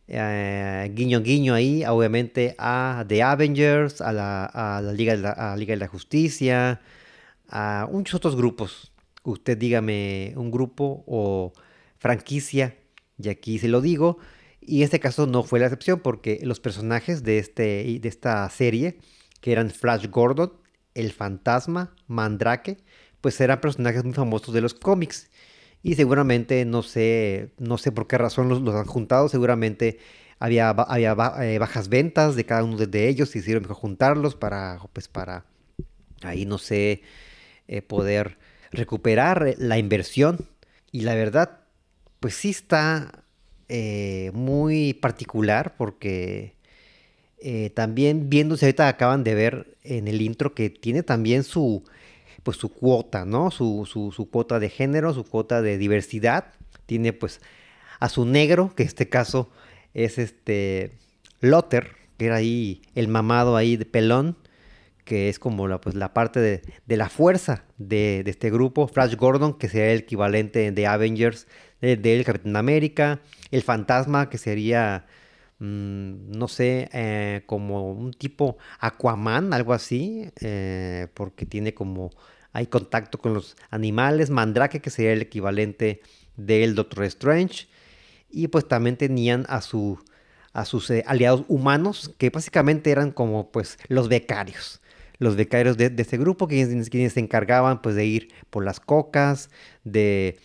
Eh, 0.08 0.90
guiño 0.94 1.20
guiño 1.20 1.52
ahí, 1.52 1.84
obviamente, 1.84 2.54
a 2.58 3.04
The 3.06 3.22
Avengers, 3.22 4.00
a 4.00 4.12
la, 4.12 4.46
a 4.46 4.80
la 4.80 4.92
Liga, 4.94 5.16
de 5.16 5.76
la, 5.76 5.88
Justicia, 5.88 6.80
a 7.48 7.86
muchos 7.92 8.14
otros 8.14 8.34
grupos. 8.34 8.90
Usted 9.22 9.58
dígame 9.58 10.32
un 10.36 10.50
grupo 10.50 11.04
o 11.06 11.52
franquicia, 11.98 12.74
y 13.18 13.28
aquí 13.28 13.58
se 13.58 13.68
lo 13.68 13.82
digo. 13.82 14.16
Y 14.62 14.82
este 14.82 14.98
caso 14.98 15.26
no 15.26 15.42
fue 15.42 15.60
la 15.60 15.66
excepción 15.66 16.00
porque 16.00 16.40
los 16.42 16.58
personajes 16.58 17.22
de, 17.22 17.38
este, 17.38 17.98
de 18.00 18.08
esta 18.08 18.48
serie, 18.48 18.96
que 19.44 19.52
eran 19.52 19.68
Flash 19.68 20.08
Gordon, 20.08 20.54
el 20.94 21.12
fantasma, 21.12 21.94
Mandrake, 22.06 22.78
pues 23.20 23.38
eran 23.42 23.60
personajes 23.60 24.02
muy 24.02 24.14
famosos 24.14 24.54
de 24.54 24.62
los 24.62 24.72
cómics. 24.72 25.30
Y 25.82 25.96
seguramente, 25.96 26.64
no 26.64 26.82
sé, 26.82 27.52
no 27.58 27.76
sé 27.76 27.92
por 27.92 28.06
qué 28.06 28.16
razón 28.16 28.48
los, 28.48 28.74
han 28.74 28.86
juntado, 28.86 29.28
seguramente 29.28 29.98
había, 30.38 30.70
había 30.70 31.14
eh, 31.42 31.58
bajas 31.58 31.90
ventas 31.90 32.36
de 32.36 32.46
cada 32.46 32.64
uno 32.64 32.78
de, 32.78 33.08
ellos 33.08 33.36
y 33.36 33.40
hicieron 33.40 33.64
mejor 33.64 33.76
juntarlos 33.76 34.34
para, 34.34 34.78
pues 34.94 35.08
para, 35.08 35.44
ahí 36.22 36.46
no 36.46 36.56
sé, 36.56 37.02
eh, 37.68 37.82
poder 37.82 38.38
recuperar 38.72 39.46
eh, 39.46 39.56
la 39.58 39.76
inversión. 39.76 40.38
Y 40.90 41.02
la 41.02 41.14
verdad, 41.14 41.60
pues 42.18 42.34
sí 42.34 42.48
está 42.48 43.24
muy 44.32 44.94
particular 44.94 45.74
porque 45.76 46.53
eh, 47.44 47.70
también 47.70 48.28
viéndose 48.30 48.66
ahorita 48.66 48.88
acaban 48.88 49.22
de 49.22 49.34
ver 49.34 49.76
en 49.82 50.08
el 50.08 50.20
intro 50.22 50.54
que 50.54 50.70
tiene 50.70 51.02
también 51.02 51.44
su 51.44 51.84
pues 52.42 52.56
su 52.58 52.68
cuota, 52.70 53.24
¿no? 53.24 53.50
Su, 53.50 53.88
su, 53.90 54.28
cuota 54.30 54.58
de 54.58 54.68
género, 54.68 55.14
su 55.14 55.24
cuota 55.24 55.62
de 55.62 55.78
diversidad. 55.78 56.52
Tiene 56.86 57.12
pues 57.14 57.40
a 58.00 58.08
su 58.10 58.26
negro, 58.26 58.72
que 58.74 58.82
en 58.82 58.88
este 58.88 59.08
caso 59.08 59.50
es 59.94 60.18
este 60.18 60.92
Lotter, 61.40 61.92
que 62.18 62.26
era 62.26 62.36
ahí 62.36 62.82
el 62.94 63.08
mamado 63.08 63.56
ahí 63.56 63.76
de 63.78 63.86
pelón, 63.86 64.36
que 65.06 65.30
es 65.30 65.38
como 65.38 65.68
la, 65.68 65.80
pues, 65.80 65.94
la 65.94 66.12
parte 66.12 66.40
de, 66.40 66.60
de 66.86 66.96
la 66.98 67.08
fuerza 67.08 67.64
de, 67.78 68.22
de 68.24 68.30
este 68.30 68.50
grupo. 68.50 68.88
Flash 68.88 69.16
Gordon, 69.16 69.54
que 69.54 69.68
sería 69.70 69.92
el 69.92 70.00
equivalente 70.00 70.70
de 70.70 70.86
Avengers 70.86 71.46
de- 71.80 71.96
del 71.96 72.24
Capitán 72.24 72.56
América. 72.56 73.20
El 73.50 73.62
fantasma, 73.62 74.28
que 74.28 74.36
sería, 74.36 75.06
mm, 75.58 76.30
no 76.36 76.48
sé, 76.48 76.88
eh, 76.92 77.42
como 77.46 77.90
un 77.92 78.12
tipo 78.12 78.58
Aquaman, 78.80 79.52
algo 79.52 79.72
así, 79.72 80.30
eh, 80.40 81.08
porque 81.14 81.46
tiene 81.46 81.74
como, 81.74 82.10
hay 82.52 82.66
contacto 82.66 83.18
con 83.18 83.34
los 83.34 83.56
animales. 83.70 84.30
Mandrake, 84.30 84.80
que 84.80 84.90
sería 84.90 85.12
el 85.12 85.22
equivalente 85.22 86.00
del 86.36 86.74
Doctor 86.74 87.04
Strange. 87.04 87.66
Y 88.30 88.48
pues 88.48 88.66
también 88.66 88.96
tenían 88.96 89.46
a 89.48 89.60
su 89.60 89.98
a 90.54 90.64
sus 90.64 90.88
eh, 90.90 91.04
aliados 91.06 91.44
humanos, 91.48 92.14
que 92.16 92.30
básicamente 92.30 92.90
eran 92.90 93.10
como 93.10 93.50
pues 93.50 93.76
los 93.88 94.08
becarios. 94.08 94.80
Los 95.18 95.36
becarios 95.36 95.76
de, 95.76 95.90
de 95.90 96.02
este 96.02 96.16
grupo, 96.16 96.48
quienes, 96.48 96.88
quienes 96.90 97.12
se 97.12 97.20
encargaban 97.20 97.82
pues 97.82 97.94
de 97.96 98.06
ir 98.06 98.32
por 98.50 98.64
las 98.64 98.80
cocas, 98.80 99.50
de 99.82 100.38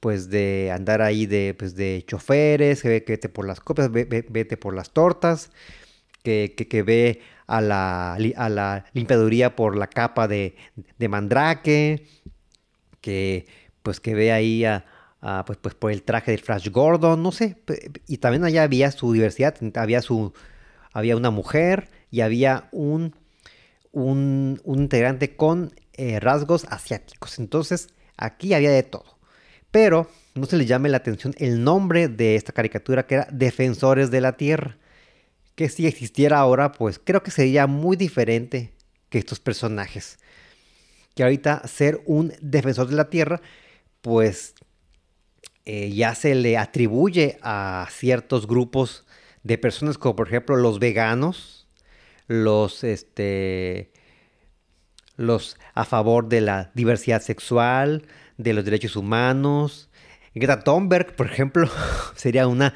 pues 0.00 0.30
de 0.30 0.70
andar 0.72 1.02
ahí 1.02 1.26
de 1.26 1.54
pues 1.58 1.74
de 1.76 2.04
choferes, 2.06 2.82
que 2.82 2.88
ve- 2.88 3.04
que 3.04 3.12
vete 3.14 3.28
por 3.28 3.46
las 3.46 3.60
copias, 3.60 3.90
ve- 3.92 4.04
ve- 4.04 4.26
vete 4.28 4.56
por 4.56 4.74
las 4.74 4.90
tortas, 4.92 5.50
que, 6.22 6.54
que, 6.56 6.68
que 6.68 6.82
ve 6.82 7.20
a 7.46 7.60
la, 7.60 8.14
a 8.36 8.48
la 8.48 8.86
limpiaduría 8.94 9.56
por 9.56 9.76
la 9.76 9.88
capa 9.88 10.28
de, 10.28 10.56
de 10.98 11.08
mandrake, 11.08 12.06
que 13.00 13.46
pues 13.82 14.00
que 14.00 14.14
ve 14.14 14.32
ahí 14.32 14.64
a, 14.64 14.84
a, 15.20 15.44
pues, 15.44 15.58
pues 15.60 15.74
por 15.74 15.92
el 15.92 16.02
traje 16.02 16.32
del 16.32 16.40
Flash 16.40 16.70
Gordon, 16.70 17.22
no 17.22 17.32
sé, 17.32 17.56
y 18.06 18.18
también 18.18 18.44
allá 18.44 18.64
había 18.64 18.90
su 18.90 19.12
diversidad, 19.12 19.56
había 19.76 20.02
su 20.02 20.32
había 20.92 21.16
una 21.16 21.30
mujer 21.30 21.90
y 22.10 22.20
había 22.22 22.68
un 22.72 23.14
un, 23.92 24.60
un 24.64 24.80
integrante 24.80 25.36
con 25.36 25.74
eh, 25.94 26.20
rasgos 26.20 26.66
asiáticos. 26.70 27.38
Entonces, 27.38 27.88
aquí 28.16 28.54
había 28.54 28.70
de 28.70 28.82
todo. 28.84 29.15
Pero 29.70 30.10
no 30.34 30.46
se 30.46 30.56
le 30.56 30.66
llame 30.66 30.88
la 30.88 30.98
atención 30.98 31.34
el 31.38 31.62
nombre 31.64 32.08
de 32.08 32.36
esta 32.36 32.52
caricatura 32.52 33.06
que 33.06 33.16
era 33.16 33.28
Defensores 33.30 34.10
de 34.10 34.20
la 34.20 34.36
Tierra. 34.36 34.76
Que 35.54 35.68
si 35.68 35.86
existiera 35.86 36.38
ahora, 36.38 36.72
pues 36.72 37.00
creo 37.02 37.22
que 37.22 37.30
sería 37.30 37.66
muy 37.66 37.96
diferente 37.96 38.74
que 39.08 39.18
estos 39.18 39.40
personajes. 39.40 40.18
Que 41.14 41.22
ahorita 41.22 41.66
ser 41.66 42.02
un 42.04 42.32
defensor 42.40 42.88
de 42.88 42.96
la 42.96 43.08
Tierra, 43.08 43.40
pues 44.02 44.54
eh, 45.64 45.90
ya 45.90 46.14
se 46.14 46.34
le 46.34 46.56
atribuye 46.58 47.38
a 47.42 47.88
ciertos 47.90 48.46
grupos 48.46 49.04
de 49.42 49.58
personas 49.58 49.98
como 49.98 50.16
por 50.16 50.28
ejemplo 50.28 50.56
los 50.56 50.78
veganos, 50.78 51.66
los 52.28 52.84
este 52.84 53.92
los 55.16 55.56
a 55.74 55.84
favor 55.84 56.28
de 56.28 56.40
la 56.40 56.70
diversidad 56.74 57.22
sexual, 57.22 58.02
de 58.36 58.52
los 58.52 58.64
derechos 58.64 58.96
humanos. 58.96 59.88
Greta 60.34 60.60
Thunberg, 60.60 61.16
por 61.16 61.26
ejemplo, 61.26 61.68
sería 62.16 62.46
una 62.46 62.74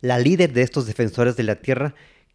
la 0.00 0.18
líder 0.18 0.52
de 0.52 0.62
estos 0.62 0.86
defensores 0.86 1.36
de 1.36 1.42
la 1.42 1.56
tierra 1.56 1.94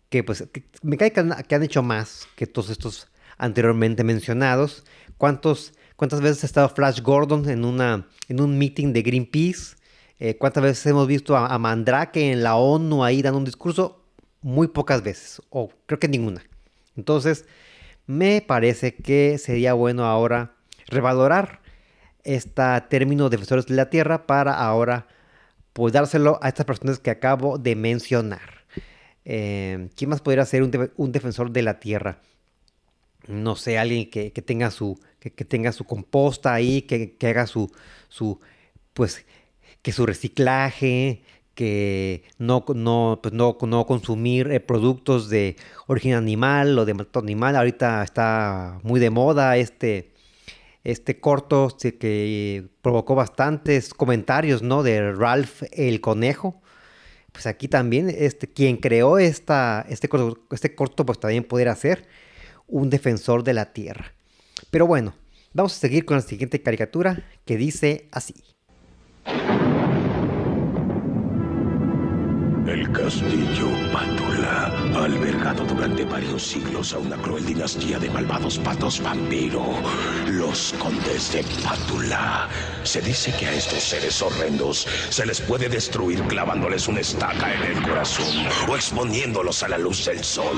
que 0.09 0.23
pues 0.23 0.47
me 0.83 0.97
cae 0.97 1.11
que 1.11 1.19
han, 1.19 1.43
que 1.43 1.55
han 1.55 1.63
hecho 1.63 1.81
más 1.83 2.27
que 2.35 2.47
todos 2.47 2.69
estos 2.69 3.07
anteriormente 3.37 4.03
mencionados. 4.03 4.83
¿Cuántos, 5.17 5.73
¿Cuántas 5.95 6.21
veces 6.21 6.43
ha 6.43 6.47
estado 6.47 6.69
Flash 6.69 7.01
Gordon 7.01 7.49
en, 7.49 7.65
una, 7.65 8.07
en 8.27 8.41
un 8.41 8.57
meeting 8.57 8.93
de 8.93 9.01
Greenpeace? 9.01 9.75
Eh, 10.19 10.37
¿Cuántas 10.37 10.63
veces 10.63 10.85
hemos 10.85 11.07
visto 11.07 11.35
a, 11.35 11.47
a 11.47 11.57
Mandrake 11.57 12.31
en 12.31 12.43
la 12.43 12.55
ONU 12.55 13.03
ahí 13.03 13.21
dando 13.21 13.39
un 13.39 13.45
discurso? 13.45 14.05
Muy 14.41 14.67
pocas 14.67 15.01
veces, 15.01 15.41
o 15.49 15.71
creo 15.87 15.99
que 15.99 16.07
ninguna. 16.07 16.43
Entonces, 16.95 17.45
me 18.05 18.41
parece 18.41 18.95
que 18.95 19.37
sería 19.39 19.73
bueno 19.73 20.05
ahora 20.05 20.55
revalorar 20.87 21.61
este 22.25 22.63
término 22.89 23.29
defensores 23.29 23.65
de 23.67 23.75
la 23.75 23.89
tierra 23.89 24.27
para 24.27 24.53
ahora 24.55 25.07
pues 25.73 25.93
dárselo 25.93 26.39
a 26.41 26.49
estas 26.49 26.65
personas 26.65 26.99
que 26.99 27.11
acabo 27.11 27.57
de 27.59 27.75
mencionar. 27.75 28.65
Eh, 29.25 29.89
¿Quién 29.95 30.09
más 30.11 30.21
podría 30.21 30.45
ser 30.45 30.63
un, 30.63 30.71
de- 30.71 30.91
un 30.97 31.11
defensor 31.11 31.51
de 31.51 31.63
la 31.63 31.79
tierra? 31.79 32.19
No 33.27 33.55
sé, 33.55 33.77
alguien 33.79 34.09
que, 34.09 34.31
que 34.33 34.41
tenga 34.41 34.69
su 34.71 34.99
que 35.19 35.45
tenga 35.45 35.71
su 35.71 35.85
composta 35.85 36.53
ahí, 36.53 36.83
que, 36.83 37.15
que 37.17 37.27
haga 37.27 37.47
su 37.47 37.71
su 38.09 38.39
pues 38.93 39.25
que 39.83 39.91
su 39.93 40.05
reciclaje, 40.07 41.23
que 41.55 42.23
no 42.39 42.65
no 42.75 43.19
pues 43.23 43.33
no, 43.33 43.57
no 43.61 43.85
consumir 43.87 44.51
eh, 44.51 44.59
productos 44.61 45.29
de 45.29 45.57
origen 45.87 46.15
animal 46.15 46.77
o 46.79 46.85
de 46.85 46.93
maltrato 46.95 47.19
animal. 47.21 47.55
Ahorita 47.57 48.03
está 48.03 48.79
muy 48.83 48.99
de 48.99 49.11
moda 49.11 49.57
este 49.57 50.11
este 50.85 51.19
corto 51.19 51.75
que 51.99 52.69
provocó 52.81 53.15
bastantes 53.15 53.93
comentarios, 53.93 54.61
¿no? 54.61 54.83
De 54.83 55.11
Ralph 55.11 55.63
el 55.71 55.99
conejo. 55.99 56.61
Pues 57.33 57.47
aquí 57.47 57.67
también, 57.67 58.09
este, 58.09 58.47
quien 58.47 58.77
creó 58.77 59.17
esta, 59.17 59.85
este, 59.89 60.07
corto, 60.07 60.45
este 60.51 60.73
corto, 60.73 61.05
pues 61.05 61.19
también 61.19 61.43
pudiera 61.43 61.75
ser 61.75 62.07
un 62.67 62.89
defensor 62.89 63.43
de 63.43 63.53
la 63.53 63.73
tierra. 63.73 64.13
Pero 64.71 64.87
bueno, 64.87 65.15
vamos 65.53 65.75
a 65.75 65.79
seguir 65.79 66.05
con 66.05 66.17
la 66.17 66.23
siguiente 66.23 66.61
caricatura 66.61 67.25
que 67.45 67.57
dice 67.57 68.07
así. 68.11 68.54
El 72.67 72.91
castillo 72.91 73.69
Pátula 73.93 74.73
ha 74.95 75.03
albergado 75.03 75.63
durante 75.65 76.03
varios 76.03 76.41
siglos 76.41 76.93
a 76.93 76.97
una 76.97 77.15
cruel 77.15 77.45
dinastía 77.45 77.99
de 77.99 78.09
malvados 78.09 78.57
patos 78.57 78.99
vampiro, 79.01 79.63
los 80.31 80.73
condes 80.79 81.31
de 81.31 81.43
Pátula. 81.63 82.49
Se 82.83 83.01
dice 83.01 83.31
que 83.37 83.45
a 83.45 83.53
estos 83.53 83.83
seres 83.83 84.19
horrendos 84.19 84.87
se 85.09 85.27
les 85.27 85.41
puede 85.41 85.69
destruir 85.69 86.23
clavándoles 86.23 86.87
una 86.87 87.01
estaca 87.01 87.53
en 87.53 87.77
el 87.77 87.83
corazón 87.83 88.47
o 88.67 88.75
exponiéndolos 88.75 89.61
a 89.61 89.67
la 89.67 89.77
luz 89.77 90.03
del 90.03 90.23
sol. 90.23 90.57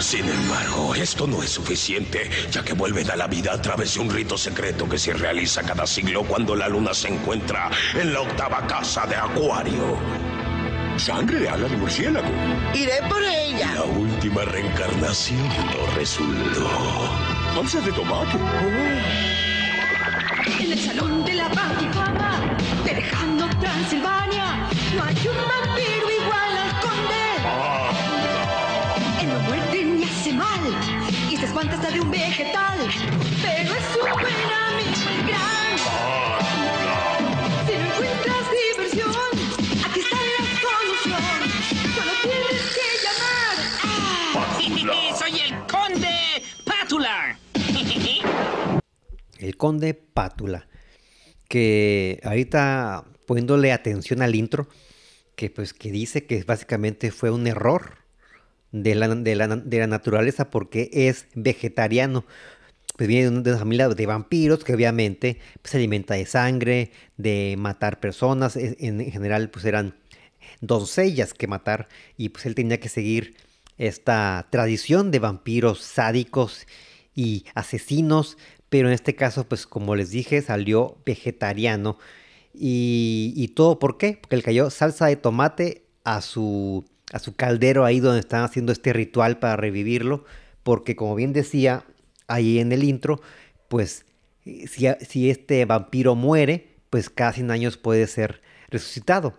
Sin 0.00 0.28
embargo, 0.28 0.94
esto 0.94 1.26
no 1.26 1.42
es 1.42 1.48
suficiente, 1.48 2.28
ya 2.50 2.62
que 2.62 2.74
vuelven 2.74 3.10
a 3.10 3.16
la 3.16 3.26
vida 3.26 3.54
a 3.54 3.62
través 3.62 3.94
de 3.94 4.00
un 4.00 4.10
rito 4.10 4.36
secreto 4.36 4.86
que 4.86 4.98
se 4.98 5.14
realiza 5.14 5.62
cada 5.62 5.86
siglo 5.86 6.24
cuando 6.24 6.54
la 6.54 6.68
luna 6.68 6.92
se 6.92 7.08
encuentra 7.08 7.70
en 7.94 8.12
la 8.12 8.20
octava 8.20 8.66
casa 8.66 9.06
de 9.06 9.16
Acuario. 9.16 10.39
Sangre 11.00 11.38
de 11.38 11.48
ala 11.48 11.66
de 11.66 11.78
murciélago. 11.78 12.28
Iré 12.74 13.00
por 13.08 13.22
ella. 13.22 13.72
La 13.74 13.84
última 13.84 14.44
reencarnación 14.44 15.48
no 15.48 15.94
resultó. 15.96 16.68
Salsa 17.54 17.80
de 17.80 17.92
tomate. 17.92 18.36
En 20.60 20.72
el 20.72 20.78
salón 20.78 21.24
de 21.24 21.34
la 21.36 21.48
Vaticana, 21.48 22.54
de 22.84 22.92
lejano 22.92 23.48
Transilvania, 23.60 24.68
no 24.94 25.04
hay 25.04 25.16
un 25.26 25.36
vampiro 25.52 26.06
igual 26.20 26.52
al 26.64 26.72
conde. 26.84 27.24
Él 29.22 29.28
no 29.32 29.40
muerde 29.48 29.84
ni 29.84 30.04
hace 30.04 30.32
mal, 30.34 30.64
y 31.30 31.36
se 31.38 31.46
espanta 31.46 31.76
hasta 31.76 31.90
de 31.92 32.00
un 32.00 32.10
vegetal, 32.10 32.78
pero 33.40 33.74
es 33.74 33.96
un 33.96 34.49
El 49.40 49.56
conde 49.56 49.94
Pátula. 49.94 50.68
Que 51.48 52.20
ahorita 52.22 53.04
poniéndole 53.26 53.72
atención 53.72 54.22
al 54.22 54.34
intro, 54.34 54.68
que 55.36 55.50
pues 55.50 55.72
que 55.72 55.90
dice 55.90 56.26
que 56.26 56.42
básicamente 56.44 57.10
fue 57.10 57.30
un 57.30 57.46
error 57.46 57.98
de 58.72 58.94
la, 58.94 59.08
de 59.08 59.34
la, 59.34 59.48
de 59.48 59.78
la 59.78 59.86
naturaleza 59.86 60.50
porque 60.50 60.90
es 60.92 61.26
vegetariano. 61.34 62.24
Pues 62.96 63.08
viene 63.08 63.30
de 63.30 63.50
una, 63.50 63.58
familia 63.58 63.88
de 63.88 64.06
vampiros 64.06 64.62
que 64.62 64.74
obviamente 64.74 65.38
pues, 65.62 65.70
se 65.70 65.78
alimenta 65.78 66.14
de 66.14 66.26
sangre, 66.26 66.92
de 67.16 67.54
matar 67.58 67.98
personas. 68.00 68.56
En, 68.56 69.00
en 69.00 69.10
general 69.10 69.48
pues 69.50 69.64
eran 69.64 69.94
doncellas 70.60 71.32
que 71.32 71.46
matar 71.46 71.88
y 72.16 72.28
pues 72.30 72.46
él 72.46 72.54
tenía 72.54 72.80
que 72.80 72.88
seguir 72.88 73.36
esta 73.78 74.46
tradición 74.50 75.10
de 75.10 75.20
vampiros 75.20 75.80
sádicos 75.80 76.66
y 77.14 77.46
asesinos, 77.54 78.36
pero 78.70 78.88
en 78.88 78.94
este 78.94 79.14
caso 79.14 79.44
pues 79.46 79.66
como 79.66 79.94
les 79.96 80.10
dije 80.10 80.40
salió 80.40 80.96
vegetariano 81.04 81.98
y, 82.52 83.52
todo 83.54 83.78
por 83.78 83.96
qué, 83.98 84.18
porque 84.20 84.36
le 84.36 84.42
cayó 84.42 84.70
salsa 84.70 85.06
de 85.06 85.16
tomate 85.16 85.84
a 86.04 86.20
su, 86.20 86.84
a 87.12 87.18
su 87.18 87.36
caldero 87.36 87.84
ahí 87.84 88.00
donde 88.00 88.20
están 88.20 88.42
haciendo 88.42 88.72
este 88.72 88.92
ritual 88.92 89.38
para 89.38 89.56
revivirlo, 89.56 90.24
porque 90.62 90.96
como 90.96 91.14
bien 91.14 91.32
decía 91.32 91.84
ahí 92.26 92.58
en 92.58 92.72
el 92.72 92.84
intro, 92.84 93.20
pues 93.68 94.04
si, 94.44 94.88
si 95.06 95.30
este 95.30 95.64
vampiro 95.64 96.14
muere, 96.14 96.76
pues 96.90 97.10
cada 97.10 97.32
100 97.32 97.50
años 97.50 97.76
puede 97.76 98.06
ser 98.06 98.42
resucitado 98.68 99.34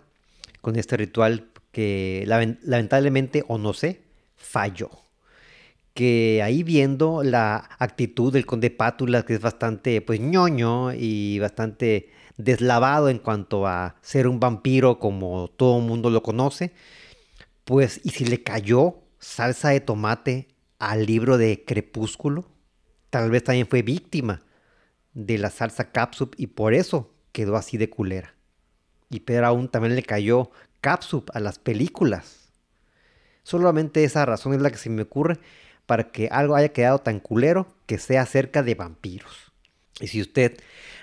con 0.60 0.76
este 0.76 0.96
ritual 0.96 1.48
que 1.70 2.24
lamen- 2.26 2.58
lamentablemente 2.62 3.44
o 3.48 3.58
no 3.58 3.72
sé, 3.74 4.00
falló. 4.36 5.01
Que 5.94 6.40
ahí 6.42 6.62
viendo 6.62 7.22
la 7.22 7.68
actitud 7.78 8.32
del 8.32 8.46
conde 8.46 8.70
Pátula, 8.70 9.24
que 9.24 9.34
es 9.34 9.40
bastante 9.40 10.00
pues 10.00 10.20
ñoño 10.20 10.92
y 10.94 11.38
bastante 11.38 12.10
deslavado 12.36 13.08
en 13.08 13.18
cuanto 13.18 13.66
a 13.66 13.96
ser 14.00 14.26
un 14.26 14.40
vampiro 14.40 14.98
como 14.98 15.48
todo 15.48 15.78
el 15.78 15.84
mundo 15.84 16.08
lo 16.10 16.22
conoce, 16.22 16.72
pues 17.64 18.00
y 18.04 18.10
si 18.10 18.24
le 18.24 18.42
cayó 18.42 18.96
salsa 19.18 19.70
de 19.70 19.80
tomate 19.80 20.48
al 20.78 21.06
libro 21.06 21.36
de 21.38 21.64
Crepúsculo, 21.64 22.46
tal 23.10 23.30
vez 23.30 23.44
también 23.44 23.66
fue 23.68 23.82
víctima 23.82 24.42
de 25.14 25.38
la 25.38 25.50
salsa 25.50 25.92
capsup 25.92 26.34
y 26.38 26.48
por 26.48 26.74
eso 26.74 27.12
quedó 27.32 27.56
así 27.56 27.76
de 27.76 27.90
culera. 27.90 28.34
Y 29.10 29.20
peor 29.20 29.44
aún, 29.44 29.68
también 29.68 29.94
le 29.94 30.02
cayó 30.02 30.50
Capsup 30.80 31.30
a 31.34 31.40
las 31.40 31.58
películas. 31.58 32.48
Solamente 33.42 34.04
esa 34.04 34.24
razón 34.24 34.54
es 34.54 34.62
la 34.62 34.70
que 34.70 34.78
se 34.78 34.90
me 34.90 35.02
ocurre 35.02 35.38
para 35.92 36.10
que 36.10 36.28
algo 36.32 36.56
haya 36.56 36.70
quedado 36.70 37.00
tan 37.00 37.20
culero 37.20 37.66
que 37.84 37.98
sea 37.98 38.22
acerca 38.22 38.62
de 38.62 38.74
vampiros. 38.74 39.52
Y 40.00 40.06
si 40.06 40.22
usted 40.22 40.56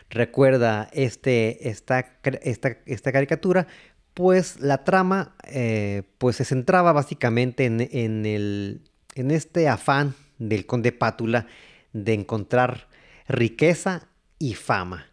recuerda 0.09 0.89
este, 0.93 1.69
esta, 1.69 2.17
esta, 2.41 2.77
esta 2.87 3.11
caricatura, 3.11 3.67
pues 4.15 4.59
la 4.59 4.83
trama 4.83 5.35
eh, 5.43 6.01
pues 6.17 6.37
se 6.37 6.45
centraba 6.45 6.91
básicamente 6.91 7.65
en, 7.65 7.87
en 7.91 8.25
el, 8.25 8.81
en 9.13 9.29
este 9.29 9.67
afán 9.67 10.15
del 10.39 10.65
conde 10.65 10.91
Pátula 10.91 11.45
de 11.93 12.15
encontrar 12.15 12.87
riqueza 13.27 14.07
y 14.39 14.55
fama. 14.55 15.05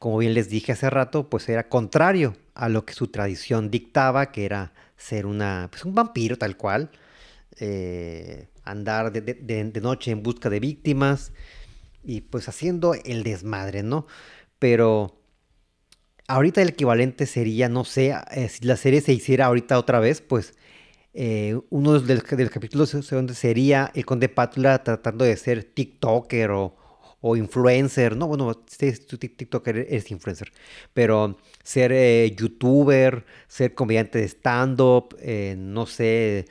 Como 0.00 0.18
bien 0.18 0.34
les 0.34 0.48
dije 0.48 0.72
hace 0.72 0.90
rato, 0.90 1.30
pues 1.30 1.48
era 1.48 1.68
contrario 1.68 2.36
a 2.56 2.68
lo 2.68 2.84
que 2.84 2.94
su 2.94 3.06
tradición 3.06 3.70
dictaba, 3.70 4.32
que 4.32 4.46
era 4.46 4.72
ser 4.96 5.26
una, 5.26 5.68
pues 5.70 5.84
un 5.84 5.94
vampiro 5.94 6.36
tal 6.36 6.56
cual, 6.56 6.90
eh, 7.60 8.48
andar 8.64 9.12
de, 9.12 9.20
de- 9.22 9.34
noche 9.80 10.10
en 10.10 10.22
busca 10.22 10.50
de 10.50 10.60
víctimas 10.60 11.32
y 12.04 12.22
pues 12.22 12.48
haciendo 12.48 12.94
el 12.94 13.22
desmadre, 13.24 13.82
¿no? 13.82 14.06
Pero 14.58 15.18
ahorita 16.28 16.62
el 16.62 16.70
equivalente 16.70 17.26
sería, 17.26 17.68
no 17.68 17.84
sé, 17.84 18.14
eh, 18.32 18.48
si 18.48 18.64
la 18.66 18.76
serie 18.76 19.00
se 19.00 19.12
hiciera 19.12 19.46
ahorita 19.46 19.78
otra 19.78 20.00
vez, 20.00 20.20
pues 20.20 20.54
eh, 21.14 21.58
uno 21.70 22.00
de 22.00 22.14
los, 22.16 22.24
capítulos 22.50 22.90
sería 23.34 23.90
el 23.94 24.06
conde 24.06 24.28
Pátula 24.28 24.82
tratando 24.84 25.24
de 25.24 25.36
ser 25.36 25.64
TikToker 25.64 26.50
o, 26.52 26.76
o 27.20 27.36
influencer, 27.36 28.16
no, 28.16 28.28
bueno, 28.28 28.64
si 28.68 28.86
tic- 29.18 29.36
TikToker 29.36 29.78
eres 29.78 30.10
influencer, 30.10 30.52
pero 30.94 31.38
ser 31.64 31.92
eh, 31.92 32.34
youtuber, 32.36 33.24
ser 33.48 33.74
comediante 33.74 34.18
de 34.20 34.26
stand-up, 34.28 35.16
no 35.58 35.86
sé, 35.86 36.46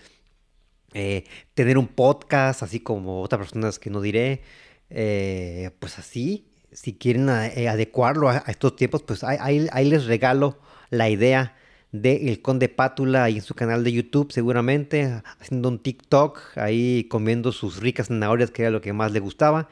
eh, 0.93 1.25
tener 1.53 1.77
un 1.77 1.87
podcast, 1.87 2.63
así 2.63 2.79
como 2.79 3.21
otras 3.21 3.39
personas 3.39 3.79
que 3.79 3.89
no 3.89 4.01
diré, 4.01 4.41
eh, 4.89 5.71
pues 5.79 5.99
así, 5.99 6.47
si 6.71 6.93
quieren 6.93 7.29
eh, 7.29 7.67
adecuarlo 7.69 8.29
a, 8.29 8.43
estos 8.47 8.75
tiempos, 8.75 9.03
pues 9.03 9.23
ahí 9.23 9.89
les 9.89 10.05
regalo 10.05 10.59
la 10.89 11.09
idea 11.09 11.55
de 11.91 12.29
El 12.29 12.41
Conde 12.41 12.69
Pátula 12.69 13.23
ahí 13.23 13.37
en 13.37 13.41
su 13.41 13.53
canal 13.53 13.83
de 13.83 13.91
YouTube 13.91 14.31
seguramente, 14.31 15.21
haciendo 15.39 15.69
un 15.69 15.79
TikTok 15.79 16.57
ahí 16.57 17.05
comiendo 17.09 17.51
sus 17.51 17.77
ricas 17.77 18.07
zanahorias 18.07 18.51
que 18.51 18.63
era 18.63 18.71
lo 18.71 18.81
que 18.81 18.93
más 18.93 19.11
le 19.11 19.19
gustaba. 19.19 19.69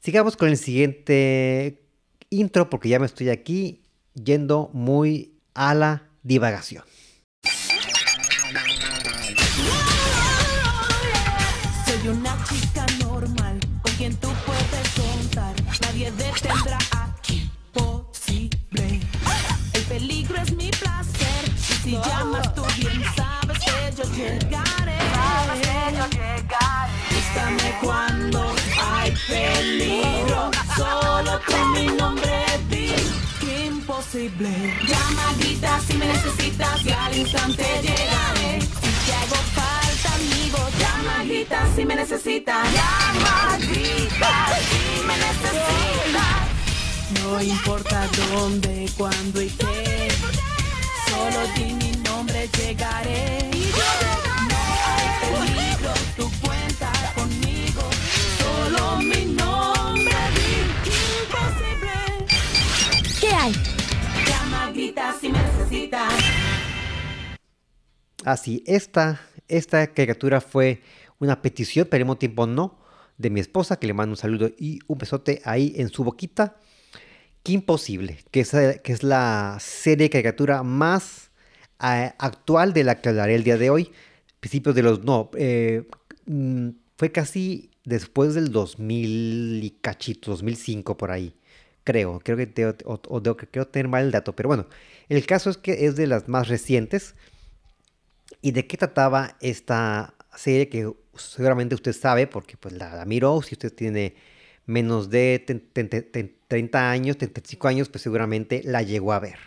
Sigamos 0.00 0.36
con 0.36 0.48
el 0.48 0.56
siguiente 0.56 1.82
intro 2.30 2.68
porque 2.70 2.88
ya 2.88 2.98
me 2.98 3.06
estoy 3.06 3.28
aquí 3.30 3.84
yendo 4.14 4.70
muy 4.72 5.38
a 5.54 5.74
la 5.74 6.08
divagación. 6.22 6.84
Si 21.86 21.92
llamas 21.92 22.52
tú 22.54 22.62
bien 22.78 23.00
sabes 23.14 23.58
que 23.64 23.96
yo 23.96 24.04
llegaré. 24.16 24.98
Búscame 27.10 27.78
cuando 27.80 28.54
hay 28.82 29.14
peligro. 29.28 30.50
Solo 30.76 31.40
con 31.46 31.72
mi 31.74 31.86
nombre 31.86 32.44
di. 32.68 32.92
que 33.40 33.66
Imposible. 33.66 34.50
Llama, 34.88 35.26
grita 35.38 35.80
si 35.86 35.94
me 35.94 36.06
necesitas 36.06 36.84
y 36.84 36.90
al 36.90 37.16
instante 37.16 37.64
llegaré. 37.82 38.60
Si 38.60 38.90
te 39.04 39.12
hago 39.20 39.38
falta, 39.54 40.08
amigo, 40.14 40.58
llama, 40.80 41.24
grita 41.24 41.58
si 41.76 41.84
me 41.84 41.94
necesitas. 41.94 42.66
Llama, 42.78 43.58
grita 43.58 44.34
si 44.68 45.06
me 45.06 45.16
necesitas. 45.26 46.46
No 47.22 47.40
importa 47.40 48.08
dónde, 48.32 48.90
cuándo 48.96 49.40
y 49.40 49.50
qué. 49.50 50.15
Solo 51.16 51.40
di 51.56 51.72
mi 51.72 51.92
nombre, 52.02 52.46
llegaré. 52.58 53.50
No 54.50 54.56
hay 54.86 55.08
peligro, 55.22 55.92
tú 56.16 56.30
cuentas 56.44 56.98
conmigo. 57.14 57.82
Solo 58.38 58.98
mi 58.98 59.24
nombre, 59.24 60.18
di 60.34 60.48
imposible. 61.24 61.96
¿Qué 63.18 63.28
hay? 63.28 63.52
Llama, 64.28 64.70
grita 64.72 65.14
si 65.18 65.30
me 65.30 65.38
necesitas. 65.42 66.12
Así, 68.24 68.62
esta, 68.66 69.20
esta 69.48 69.86
caricatura 69.86 70.42
fue 70.42 70.82
una 71.18 71.40
petición, 71.40 71.88
pero 71.90 72.02
al 72.02 72.04
mismo 72.04 72.18
tiempo 72.18 72.46
no, 72.46 72.78
de 73.16 73.30
mi 73.30 73.40
esposa, 73.40 73.78
que 73.78 73.86
le 73.86 73.94
mando 73.94 74.12
un 74.12 74.18
saludo 74.18 74.50
y 74.58 74.80
un 74.86 74.98
besote 74.98 75.40
ahí 75.44 75.72
en 75.76 75.88
su 75.88 76.04
boquita. 76.04 76.56
Imposible, 77.48 78.18
que 78.32 78.40
es, 78.40 78.54
eh, 78.54 78.80
que 78.82 78.92
es 78.92 79.02
la 79.04 79.58
serie 79.60 80.06
de 80.06 80.10
caricatura 80.10 80.62
más 80.64 81.30
eh, 81.82 82.12
actual 82.18 82.72
de 82.72 82.82
la 82.84 83.00
que 83.00 83.10
hablaré 83.10 83.36
el 83.36 83.44
día 83.44 83.56
de 83.56 83.70
hoy. 83.70 83.92
Principios 84.40 84.74
de 84.74 84.82
los... 84.82 85.04
No, 85.04 85.30
eh, 85.36 85.86
mm, 86.26 86.70
fue 86.96 87.12
casi 87.12 87.70
después 87.84 88.34
del 88.34 88.50
2000 88.50 89.60
y 89.62 89.70
cachito, 89.80 90.32
2005 90.32 90.96
por 90.96 91.12
ahí. 91.12 91.34
Creo, 91.84 92.18
creo 92.24 92.36
que 92.36 92.46
te- 92.48 92.66
o, 92.66 92.74
o- 92.84 93.00
o 93.08 93.36
creo 93.36 93.66
tener 93.68 93.86
mal 93.88 94.04
el 94.06 94.10
dato, 94.10 94.34
pero 94.34 94.48
bueno, 94.48 94.66
el 95.08 95.24
caso 95.26 95.48
es 95.50 95.56
que 95.56 95.86
es 95.86 95.94
de 95.96 96.08
las 96.08 96.28
más 96.28 96.48
recientes. 96.48 97.14
¿Y 98.42 98.52
de 98.52 98.66
qué 98.66 98.76
trataba 98.76 99.36
esta 99.40 100.14
serie 100.36 100.68
que 100.68 100.92
seguramente 101.14 101.74
usted 101.74 101.92
sabe 101.92 102.26
porque 102.26 102.56
pues 102.56 102.74
la, 102.74 103.04
miró? 103.06 103.40
Si 103.42 103.54
usted 103.54 103.72
tiene 103.72 104.14
menos 104.66 105.10
de 105.10 105.42
ten- 105.46 105.60
ten- 105.72 105.88
ten- 105.88 106.35
30 106.48 106.90
años, 106.90 107.18
35 107.18 107.68
años, 107.68 107.88
pues 107.88 108.02
seguramente 108.02 108.62
la 108.64 108.82
llegó 108.82 109.12
a 109.12 109.20
ver. 109.20 109.38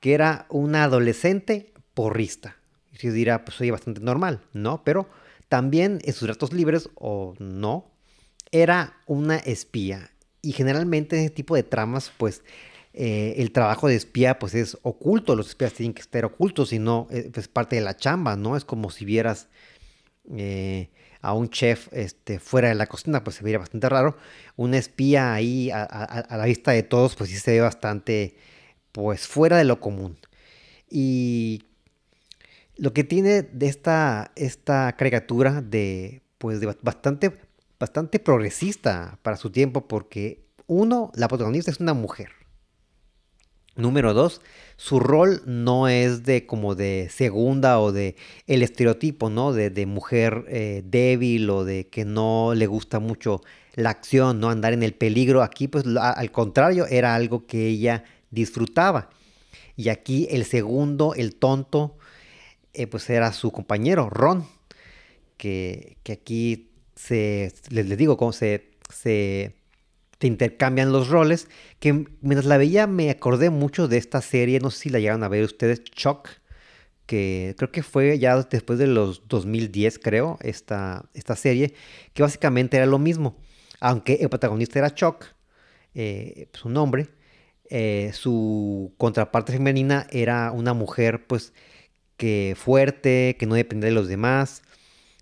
Que 0.00 0.14
era 0.14 0.46
una 0.48 0.84
adolescente 0.84 1.72
porrista. 1.94 2.56
Y 2.92 2.96
usted 2.96 3.12
dirá, 3.12 3.44
pues 3.44 3.60
oye, 3.60 3.70
bastante 3.70 4.00
normal, 4.00 4.40
¿no? 4.52 4.82
Pero 4.84 5.08
también 5.48 6.00
en 6.04 6.12
sus 6.12 6.28
ratos 6.28 6.52
libres, 6.52 6.88
o 6.94 7.34
no, 7.38 7.90
era 8.52 9.00
una 9.06 9.36
espía. 9.36 10.10
Y 10.42 10.52
generalmente 10.52 11.16
en 11.16 11.24
ese 11.24 11.34
tipo 11.34 11.54
de 11.54 11.62
tramas, 11.62 12.12
pues 12.16 12.42
eh, 12.92 13.34
el 13.38 13.52
trabajo 13.52 13.86
de 13.86 13.94
espía 13.94 14.38
pues 14.38 14.54
es 14.54 14.78
oculto. 14.82 15.36
Los 15.36 15.48
espías 15.48 15.72
tienen 15.74 15.94
que 15.94 16.02
estar 16.02 16.24
ocultos, 16.24 16.70
si 16.70 16.78
no, 16.78 17.08
eh, 17.10 17.30
pues 17.32 17.48
parte 17.48 17.76
de 17.76 17.82
la 17.82 17.96
chamba, 17.96 18.36
¿no? 18.36 18.56
Es 18.56 18.64
como 18.64 18.90
si 18.90 19.04
vieras 19.04 19.48
eh, 20.36 20.90
a 21.22 21.34
un 21.34 21.50
chef 21.50 21.88
este, 21.92 22.38
fuera 22.38 22.68
de 22.68 22.74
la 22.74 22.86
cocina, 22.86 23.22
pues 23.24 23.36
se 23.36 23.44
vería 23.44 23.58
bastante 23.58 23.88
raro. 23.88 24.16
Un 24.56 24.74
espía 24.74 25.32
ahí 25.34 25.70
a, 25.70 25.82
a- 25.82 26.04
a 26.20 26.36
la 26.36 26.44
vista 26.46 26.72
de 26.72 26.82
todos, 26.82 27.16
pues 27.16 27.30
sí 27.30 27.36
se 27.36 27.52
ve 27.52 27.60
bastante, 27.60 28.36
pues 28.92 29.26
fuera 29.28 29.58
de 29.58 29.64
lo 29.64 29.80
común. 29.80 30.18
Y 30.90 31.64
lo 32.76 32.92
que 32.92 33.04
tiene 33.04 33.42
de 33.42 33.66
esta, 33.66 34.32
esta 34.36 34.94
caricatura 34.96 35.60
de, 35.60 36.22
pues 36.38 36.60
de 36.60 36.66
ba- 36.66 36.76
bastante, 36.82 37.32
bastante 37.78 38.18
progresista 38.18 39.18
para 39.22 39.36
su 39.36 39.50
tiempo, 39.50 39.86
porque 39.86 40.46
uno, 40.66 41.10
la 41.14 41.28
protagonista 41.28 41.70
es 41.70 41.80
una 41.80 41.94
mujer. 41.94 42.30
Número 43.76 44.14
dos, 44.14 44.40
su 44.76 44.98
rol 44.98 45.42
no 45.46 45.88
es 45.88 46.24
de 46.24 46.44
como 46.44 46.74
de 46.74 47.08
segunda 47.10 47.80
o 47.80 47.92
de 47.92 48.16
el 48.46 48.62
estereotipo, 48.62 49.30
¿no? 49.30 49.52
De, 49.52 49.70
de 49.70 49.86
mujer 49.86 50.44
eh, 50.48 50.82
débil 50.84 51.48
o 51.50 51.64
de 51.64 51.86
que 51.86 52.04
no 52.04 52.52
le 52.54 52.66
gusta 52.66 52.98
mucho 52.98 53.42
la 53.74 53.90
acción, 53.90 54.40
¿no? 54.40 54.50
Andar 54.50 54.72
en 54.72 54.82
el 54.82 54.94
peligro. 54.94 55.42
Aquí, 55.42 55.68
pues, 55.68 55.84
al 55.86 56.32
contrario, 56.32 56.86
era 56.86 57.14
algo 57.14 57.46
que 57.46 57.68
ella 57.68 58.04
disfrutaba. 58.30 59.10
Y 59.76 59.88
aquí 59.88 60.26
el 60.30 60.44
segundo, 60.44 61.14
el 61.14 61.36
tonto, 61.36 61.96
eh, 62.74 62.86
pues 62.86 63.08
era 63.08 63.32
su 63.32 63.50
compañero, 63.50 64.10
Ron, 64.10 64.46
que, 65.36 65.96
que 66.02 66.12
aquí 66.12 66.70
se, 66.94 67.52
les, 67.70 67.86
les 67.86 67.98
digo, 67.98 68.16
cómo 68.16 68.32
se, 68.32 68.70
se, 68.92 69.54
te 70.20 70.26
intercambian 70.26 70.92
los 70.92 71.08
roles, 71.08 71.48
que 71.78 72.04
mientras 72.20 72.44
la 72.44 72.58
veía 72.58 72.86
me 72.86 73.08
acordé 73.08 73.48
mucho 73.48 73.88
de 73.88 73.96
esta 73.96 74.20
serie, 74.20 74.60
no 74.60 74.70
sé 74.70 74.80
si 74.80 74.90
la 74.90 74.98
llegaron 74.98 75.24
a 75.24 75.28
ver 75.28 75.42
ustedes, 75.44 75.82
Chuck, 75.82 76.28
que 77.06 77.54
creo 77.56 77.72
que 77.72 77.82
fue 77.82 78.18
ya 78.18 78.36
después 78.42 78.78
de 78.78 78.86
los 78.86 79.26
2010, 79.28 79.98
creo, 79.98 80.38
esta, 80.42 81.08
esta 81.14 81.36
serie, 81.36 81.72
que 82.12 82.22
básicamente 82.22 82.76
era 82.76 82.84
lo 82.84 82.98
mismo, 82.98 83.38
aunque 83.80 84.18
el 84.20 84.28
protagonista 84.28 84.78
era 84.78 84.94
Chuck, 84.94 85.24
eh, 85.94 86.48
su 86.52 86.68
nombre, 86.68 87.08
eh, 87.70 88.10
su 88.12 88.92
contraparte 88.98 89.52
femenina 89.54 90.06
era 90.10 90.52
una 90.52 90.74
mujer, 90.74 91.26
pues, 91.26 91.54
que 92.18 92.54
fuerte, 92.58 93.36
que 93.38 93.46
no 93.46 93.54
dependía 93.54 93.88
de 93.88 93.94
los 93.94 94.06
demás, 94.08 94.62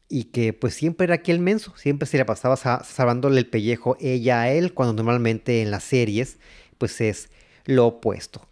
y 0.08 0.24
que 0.24 0.52
pues 0.52 0.74
siempre 0.74 1.04
era 1.06 1.16
aquí 1.16 1.30
el 1.32 1.40
menso, 1.40 1.74
siempre 1.76 2.06
se 2.06 2.16
le 2.18 2.24
pasaba 2.24 2.56
sa- 2.56 2.82
salvándole 2.84 3.38
el 3.40 3.46
pellejo 3.48 3.96
ella 4.00 4.42
a 4.42 4.50
él, 4.52 4.74
cuando 4.74 4.94
normalmente 4.94 5.62
en 5.62 5.70
las 5.70 5.84
series 5.84 6.38
pues 6.78 7.00
es 7.00 7.30
lo 7.66 7.86
opuesto. 7.86 8.48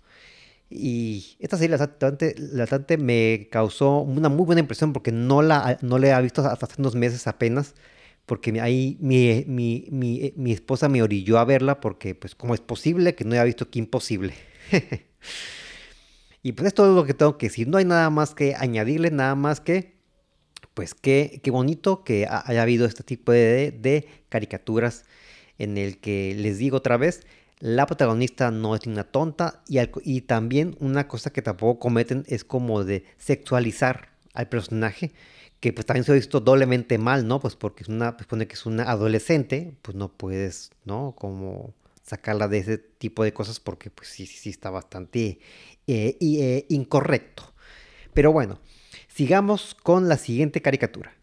Y 0.68 1.36
esta 1.38 1.56
serie 1.56 1.76
bastante, 1.76 2.34
bastante 2.56 2.98
me 2.98 3.48
causó 3.50 4.00
una 4.00 4.28
muy 4.28 4.44
buena 4.46 4.60
impresión 4.60 4.92
porque 4.92 5.12
no 5.12 5.42
la, 5.42 5.78
no 5.82 5.98
la 5.98 6.18
he 6.18 6.22
visto 6.22 6.42
hasta 6.44 6.66
hace 6.66 6.80
unos 6.80 6.96
meses 6.96 7.26
apenas, 7.28 7.74
porque 8.26 8.60
ahí 8.60 8.96
mi, 9.00 9.44
mi, 9.46 9.86
mi, 9.90 10.32
mi 10.36 10.52
esposa 10.52 10.88
me 10.88 11.02
orilló 11.02 11.38
a 11.38 11.44
verla 11.44 11.80
porque 11.80 12.14
pues 12.16 12.34
cómo 12.34 12.54
es 12.54 12.60
posible 12.60 13.14
que 13.14 13.24
no 13.24 13.32
haya 13.34 13.44
visto 13.44 13.70
que 13.70 13.78
imposible. 13.78 14.34
y 16.42 16.52
pues 16.52 16.68
es 16.68 16.74
todo 16.74 16.94
lo 16.94 17.04
que 17.04 17.14
tengo 17.14 17.38
que 17.38 17.46
decir, 17.46 17.68
no 17.68 17.78
hay 17.78 17.84
nada 17.84 18.10
más 18.10 18.34
que 18.34 18.54
añadirle, 18.54 19.10
nada 19.10 19.34
más 19.34 19.60
que 19.60 19.95
pues 20.76 20.94
qué, 20.94 21.40
qué 21.42 21.50
bonito 21.50 22.04
que 22.04 22.26
ha- 22.26 22.44
haya 22.46 22.62
habido 22.62 22.86
este 22.86 23.02
tipo 23.02 23.32
de, 23.32 24.06
caricaturas 24.28 25.06
en 25.58 25.78
el 25.78 25.98
que 25.98 26.34
les 26.38 26.58
digo 26.58 26.76
otra 26.76 26.98
vez, 26.98 27.22
la 27.60 27.86
protagonista 27.86 28.50
no 28.50 28.74
es 28.76 28.86
una 28.86 29.04
tonta 29.04 29.62
y, 29.68 29.78
al- 29.78 29.90
y 30.04 30.20
también 30.22 30.76
una 30.80 31.08
cosa 31.08 31.32
que 31.32 31.40
tampoco 31.42 31.78
cometen 31.80 32.24
es 32.28 32.44
como 32.44 32.84
de 32.84 33.04
sexualizar 33.16 34.10
al 34.34 34.48
personaje, 34.50 35.12
que 35.60 35.72
pues 35.72 35.86
también 35.86 36.04
se 36.04 36.12
ha 36.12 36.14
visto 36.14 36.40
doblemente 36.40 36.98
mal, 36.98 37.26
¿no? 37.26 37.40
Pues 37.40 37.56
porque 37.56 37.84
es 37.84 37.88
una, 37.88 38.16
pone 38.18 38.46
que 38.46 38.54
es 38.54 38.66
una 38.66 38.84
adolescente, 38.90 39.74
pues 39.82 39.96
no 39.96 40.08
puedes, 40.12 40.70
¿no? 40.84 41.14
Como 41.18 41.72
sacarla 42.02 42.48
de 42.48 42.58
ese 42.58 42.78
tipo 42.78 43.24
de 43.24 43.32
cosas 43.32 43.58
porque 43.60 43.90
pues 43.90 44.08
sí, 44.10 44.26
sí, 44.26 44.36
sí 44.36 44.50
está 44.50 44.70
bastante 44.70 45.40
eh, 45.86 46.18
eh, 46.20 46.66
incorrecto. 46.68 47.54
Pero 48.14 48.32
bueno, 48.32 48.60
sigamos 49.16 49.74
con 49.82 50.10
la 50.10 50.18
siguiente 50.18 50.60
caricatura. 50.60 51.14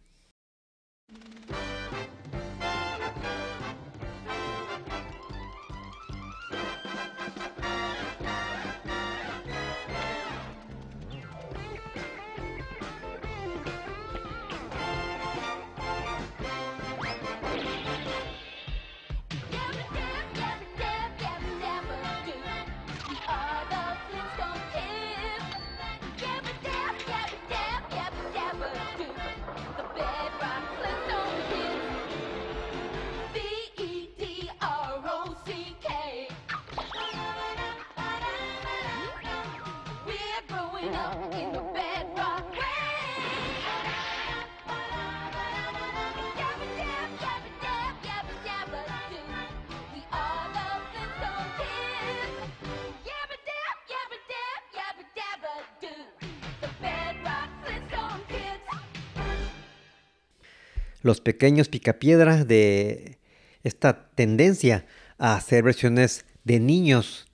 Los 61.04 61.22
pequeños 61.22 61.70
picapiedra 61.70 62.44
de 62.44 63.20
esta 63.64 64.10
tendencia 64.16 64.86
a 65.20 65.36
hacer 65.36 65.64
versiones 65.64 66.26
de 66.44 66.60
niños 66.60 67.28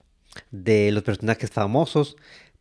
de 0.50 0.92
los 0.92 1.02
personajes 1.02 1.50
famosos, 1.50 2.16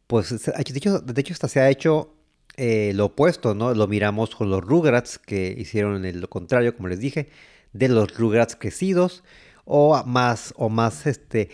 pues 0.07 0.29
de 0.45 0.53
hecho, 0.77 0.99
de 0.99 1.21
hecho 1.21 1.33
hasta 1.33 1.47
se 1.49 1.59
ha 1.59 1.69
hecho 1.69 2.15
eh, 2.57 2.91
lo 2.95 3.05
opuesto, 3.05 3.55
¿no? 3.55 3.73
Lo 3.73 3.87
miramos 3.87 4.35
con 4.35 4.49
los 4.49 4.61
Rugrats 4.63 5.17
que 5.19 5.55
hicieron 5.57 6.03
el- 6.05 6.19
lo 6.21 6.29
contrario, 6.29 6.75
como 6.75 6.89
les 6.89 6.99
dije, 6.99 7.29
de 7.73 7.87
los 7.89 8.17
Rugrats 8.17 8.55
crecidos 8.55 9.23
o 9.65 10.03
más 10.05 10.53
o 10.57 10.69
más 10.69 11.05
este 11.07 11.49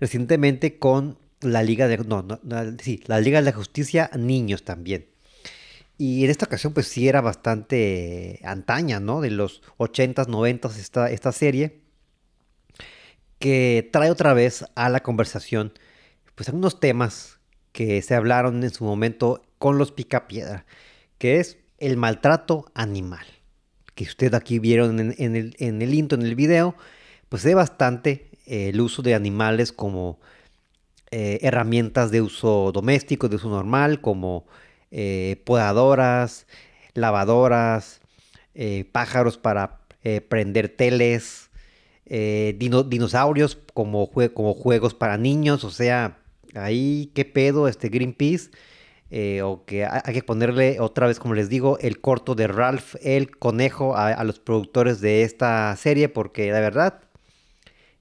recientemente 0.00 0.78
con 0.78 1.18
la 1.40 1.62
Liga 1.62 1.86
de 1.86 1.98
no, 1.98 2.22
no, 2.22 2.40
no, 2.42 2.76
sí, 2.82 3.02
la 3.06 3.20
Liga 3.20 3.38
de 3.40 3.44
la 3.46 3.52
Justicia 3.52 4.10
niños 4.16 4.64
también. 4.64 5.06
Y 5.98 6.24
en 6.24 6.30
esta 6.30 6.46
ocasión 6.46 6.72
pues 6.72 6.86
sí 6.86 7.08
era 7.08 7.20
bastante 7.20 8.40
antaña, 8.44 9.00
¿no? 9.00 9.20
De 9.20 9.30
los 9.30 9.62
80s, 9.78 10.26
90s 10.26 10.78
esta, 10.78 11.10
esta 11.10 11.32
serie 11.32 11.80
que 13.38 13.88
trae 13.92 14.10
otra 14.10 14.32
vez 14.32 14.64
a 14.74 14.88
la 14.88 15.00
conversación 15.00 15.72
pues 16.34 16.48
algunos 16.48 16.78
temas 16.78 17.38
que 17.72 18.00
se 18.02 18.14
hablaron 18.14 18.62
en 18.62 18.70
su 18.70 18.84
momento 18.84 19.42
con 19.58 19.76
los 19.76 19.90
picapiedra, 19.90 20.66
que 21.18 21.40
es 21.40 21.58
el 21.78 21.96
maltrato 21.96 22.70
animal. 22.74 23.26
Que 23.96 24.04
ustedes 24.04 24.34
aquí 24.34 24.60
vieron 24.60 25.00
en, 25.00 25.14
en 25.18 25.34
el, 25.34 25.56
en 25.58 25.82
el 25.82 25.94
intro, 25.94 26.16
en 26.16 26.24
el 26.24 26.36
video, 26.36 26.76
pues 27.28 27.44
es 27.44 27.54
bastante 27.56 28.30
eh, 28.46 28.68
el 28.68 28.80
uso 28.80 29.02
de 29.02 29.14
animales 29.14 29.72
como 29.72 30.20
eh, 31.10 31.40
herramientas 31.42 32.10
de 32.10 32.22
uso 32.22 32.70
doméstico, 32.72 33.28
de 33.28 33.36
uso 33.36 33.48
normal, 33.48 34.00
como 34.00 34.46
eh, 34.90 35.42
podadoras, 35.44 36.46
lavadoras, 36.94 38.00
eh, 38.54 38.84
pájaros 38.92 39.38
para 39.38 39.80
eh, 40.02 40.20
prender 40.20 40.68
teles, 40.68 41.50
dino- 42.06 42.84
dinosaurios 42.84 43.58
como, 43.74 44.08
jue- 44.10 44.32
como 44.32 44.54
juegos 44.54 44.94
para 44.94 45.18
niños, 45.18 45.62
o 45.64 45.70
sea, 45.70 46.18
ahí 46.54 47.12
qué 47.14 47.26
pedo 47.26 47.68
este 47.68 47.90
Greenpeace, 47.90 48.50
o 49.42 49.64
que 49.66 49.84
ha- 49.84 50.02
hay 50.04 50.14
que 50.14 50.22
ponerle 50.22 50.80
otra 50.80 51.06
vez, 51.06 51.18
como 51.18 51.34
les 51.34 51.48
digo, 51.50 51.78
el 51.80 52.00
corto 52.00 52.34
de 52.34 52.46
Ralph 52.46 52.94
el 53.02 53.36
conejo 53.36 53.94
a, 53.96 54.24
los 54.24 54.38
productores 54.40 55.00
de 55.02 55.22
esta 55.22 55.74
serie, 55.76 56.08
porque 56.08 56.50
la 56.50 56.60
verdad 56.60 57.00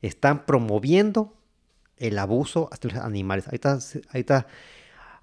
están 0.02 0.46
promoviendo 0.46 1.34
el 1.98 2.20
abuso 2.20 2.70
hasta 2.72 2.90
los 2.90 2.98
animales. 2.98 3.48
Ahorita, 3.48 3.82
se- 3.82 4.02
ahorita, 4.10 4.48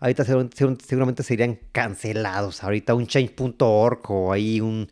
ahorita 0.04 0.24
seguramente 0.24 1.22
serían 1.22 1.58
cancelados. 1.72 2.62
Ahorita 2.62 2.94
un 2.94 3.06
change.org 3.06 4.10
o 4.10 4.32
ahí 4.32 4.60
un, 4.60 4.90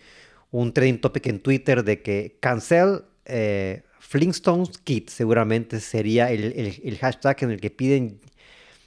un 0.51 0.73
trending 0.73 1.03
topic 1.03 1.27
en 1.27 1.41
Twitter 1.41 1.85
de 1.85 2.01
que 2.01 2.39
cancel 2.41 3.05
eh, 3.27 3.83
Flintstones 4.01 4.79
Kids 4.79 5.13
seguramente 5.13 5.81
sería 5.81 6.31
el, 6.31 6.99
hashtag 6.99 7.45
en 7.45 7.51
el 7.51 7.61
que 7.61 7.69
piden. 7.69 8.21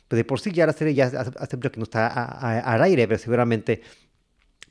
Pues 0.07 0.17
de 0.17 0.23
por 0.23 0.39
sí 0.39 0.51
ya 0.51 0.65
la 0.65 0.73
serie 0.73 0.95
ya 0.95 1.05
hace, 1.05 1.31
hace 1.37 1.59
que 1.59 1.77
no 1.77 1.83
está 1.83 2.07
al 2.07 2.81
aire, 2.81 3.07
pero 3.07 3.19
seguramente 3.19 3.83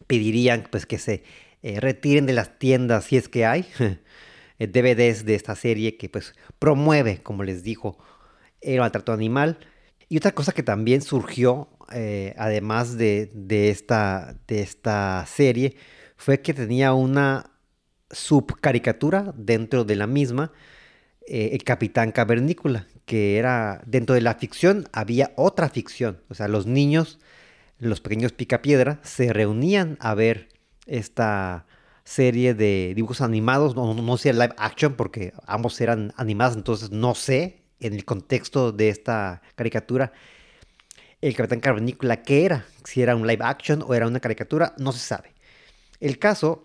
pedirían 0.08 0.66
pues 0.68 0.86
que 0.86 0.98
se 0.98 1.22
eh, 1.62 1.78
retiren 1.78 2.26
de 2.26 2.32
las 2.32 2.58
tiendas 2.58 3.04
si 3.04 3.16
es 3.16 3.28
que 3.28 3.46
hay 3.46 3.64
eh, 4.58 4.66
DVDs 4.66 5.24
de 5.24 5.36
esta 5.36 5.54
serie 5.54 5.96
que 5.98 6.08
pues 6.08 6.34
promueve, 6.58 7.22
como 7.22 7.44
les 7.44 7.62
dijo, 7.62 7.96
el 8.60 8.80
maltrato 8.80 9.12
animal. 9.12 9.58
Y 10.14 10.18
otra 10.18 10.30
cosa 10.30 10.52
que 10.52 10.62
también 10.62 11.02
surgió, 11.02 11.70
eh, 11.92 12.36
además 12.38 12.96
de, 12.96 13.32
de 13.34 13.70
esta, 13.70 14.36
de 14.46 14.60
esta 14.60 15.26
serie, 15.26 15.74
fue 16.16 16.40
que 16.40 16.54
tenía 16.54 16.92
una 16.92 17.50
subcaricatura 18.12 19.34
dentro 19.36 19.82
de 19.82 19.96
la 19.96 20.06
misma, 20.06 20.52
eh, 21.26 21.50
el 21.52 21.64
Capitán 21.64 22.12
Cavernícola, 22.12 22.86
que 23.06 23.38
era 23.38 23.82
dentro 23.86 24.14
de 24.14 24.20
la 24.20 24.36
ficción, 24.36 24.88
había 24.92 25.32
otra 25.34 25.68
ficción. 25.68 26.22
O 26.28 26.34
sea, 26.34 26.46
los 26.46 26.64
niños, 26.68 27.18
los 27.80 28.00
pequeños 28.00 28.30
picapiedra, 28.30 29.00
se 29.02 29.32
reunían 29.32 29.96
a 29.98 30.14
ver 30.14 30.48
esta 30.86 31.66
serie 32.04 32.54
de 32.54 32.92
dibujos 32.94 33.20
animados, 33.20 33.74
no, 33.74 33.92
no, 33.92 34.00
no 34.00 34.16
sé 34.16 34.32
live 34.32 34.54
action, 34.58 34.94
porque 34.94 35.32
ambos 35.44 35.80
eran 35.80 36.14
animados, 36.16 36.54
entonces 36.54 36.92
no 36.92 37.16
sé 37.16 37.63
en 37.86 37.94
el 37.94 38.04
contexto 38.04 38.72
de 38.72 38.88
esta 38.88 39.42
caricatura 39.54 40.12
el 41.20 41.34
Capitán 41.34 41.60
Cavernícola 41.60 42.22
qué 42.22 42.44
era, 42.44 42.66
si 42.84 43.00
era 43.02 43.16
un 43.16 43.26
live 43.26 43.44
action 43.44 43.82
o 43.86 43.94
era 43.94 44.06
una 44.06 44.20
caricatura, 44.20 44.74
no 44.78 44.92
se 44.92 44.98
sabe. 44.98 45.32
El 46.00 46.18
caso 46.18 46.62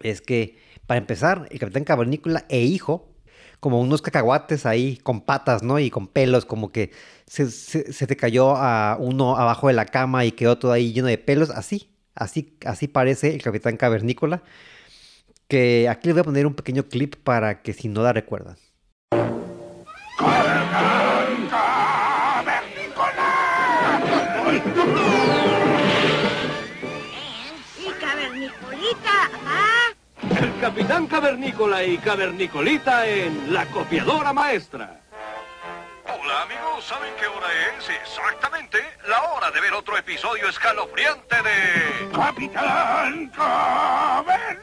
es 0.00 0.20
que, 0.20 0.58
para 0.86 0.98
empezar, 0.98 1.46
el 1.50 1.58
Capitán 1.58 1.84
Cavernícola 1.84 2.44
e 2.48 2.60
hijo, 2.62 3.14
como 3.60 3.80
unos 3.80 4.02
cacahuates 4.02 4.66
ahí 4.66 4.96
con 4.96 5.20
patas, 5.20 5.62
¿no? 5.62 5.78
Y 5.78 5.90
con 5.90 6.08
pelos, 6.08 6.44
como 6.44 6.72
que 6.72 6.90
se, 7.26 7.50
se- 7.50 8.06
te 8.06 8.16
cayó 8.16 8.56
a 8.56 8.96
uno 8.98 9.36
abajo 9.36 9.68
de 9.68 9.74
la 9.74 9.86
cama 9.86 10.24
y 10.24 10.32
quedó 10.32 10.58
todo 10.58 10.72
ahí 10.72 10.92
lleno 10.92 11.08
de 11.08 11.18
pelos, 11.18 11.50
así, 11.50 11.90
así, 12.14 12.56
así 12.64 12.88
parece 12.88 13.34
el 13.34 13.42
Capitán 13.42 13.76
Cavernícola. 13.76 14.42
Que 15.48 15.88
aquí 15.88 16.08
les 16.08 16.14
voy 16.14 16.20
a 16.20 16.24
poner 16.24 16.46
un 16.46 16.54
pequeño 16.54 16.88
clip 16.88 17.16
para 17.16 17.62
que 17.62 17.72
si 17.72 17.88
no 17.88 18.02
la 18.02 18.12
recuerdan. 18.12 18.56
Y 27.78 27.90
cavernicolita, 28.00 29.30
¿ah? 29.46 29.92
El 30.40 30.60
Capitán 30.60 31.06
Cavernícola 31.06 31.84
y 31.84 31.98
Cavernicolita 31.98 33.06
en 33.06 33.52
La 33.52 33.66
Copiadora 33.66 34.32
Maestra. 34.32 35.00
Hola 36.04 36.42
amigos, 36.42 36.84
¿saben 36.84 37.12
qué 37.20 37.26
hora 37.26 37.46
es? 37.78 37.88
Exactamente, 37.88 38.78
la 39.06 39.22
hora 39.30 39.50
de 39.50 39.60
ver 39.60 39.74
otro 39.74 39.96
episodio 39.96 40.48
escalofriante 40.48 41.36
de... 41.36 42.10
¡Capitán 42.12 43.30
¡Eh, 44.28 44.58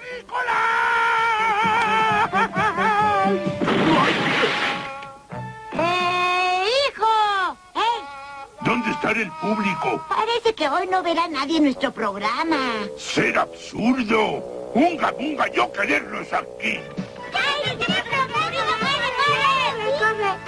¿Dónde 8.65 8.89
está 8.89 9.11
el 9.11 9.31
público? 9.33 10.03
Parece 10.09 10.55
que 10.55 10.67
hoy 10.67 10.87
no 10.87 11.03
verá 11.03 11.27
nadie 11.27 11.61
nuestro 11.61 11.93
programa. 11.93 12.57
¡Ser 12.97 13.37
absurdo! 13.37 14.71
¡Unga, 14.73 15.11
bunga, 15.11 15.47
yo 15.53 15.71
quererlos 15.71 16.33
aquí! 16.33 16.79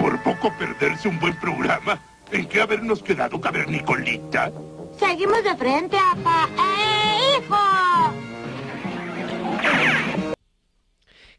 Por 0.00 0.20
poco 0.22 0.52
perderse 0.58 1.08
un 1.08 1.20
buen 1.20 1.38
programa. 1.38 2.02
¿En 2.32 2.48
qué 2.48 2.60
habernos 2.60 3.04
quedado, 3.04 3.40
cavernicolita? 3.40 4.50
Seguimos 4.98 5.44
de 5.44 5.56
frente, 5.56 5.96
papá. 6.24 6.48
¡Eh, 6.58 7.38
hijo! 7.38 7.56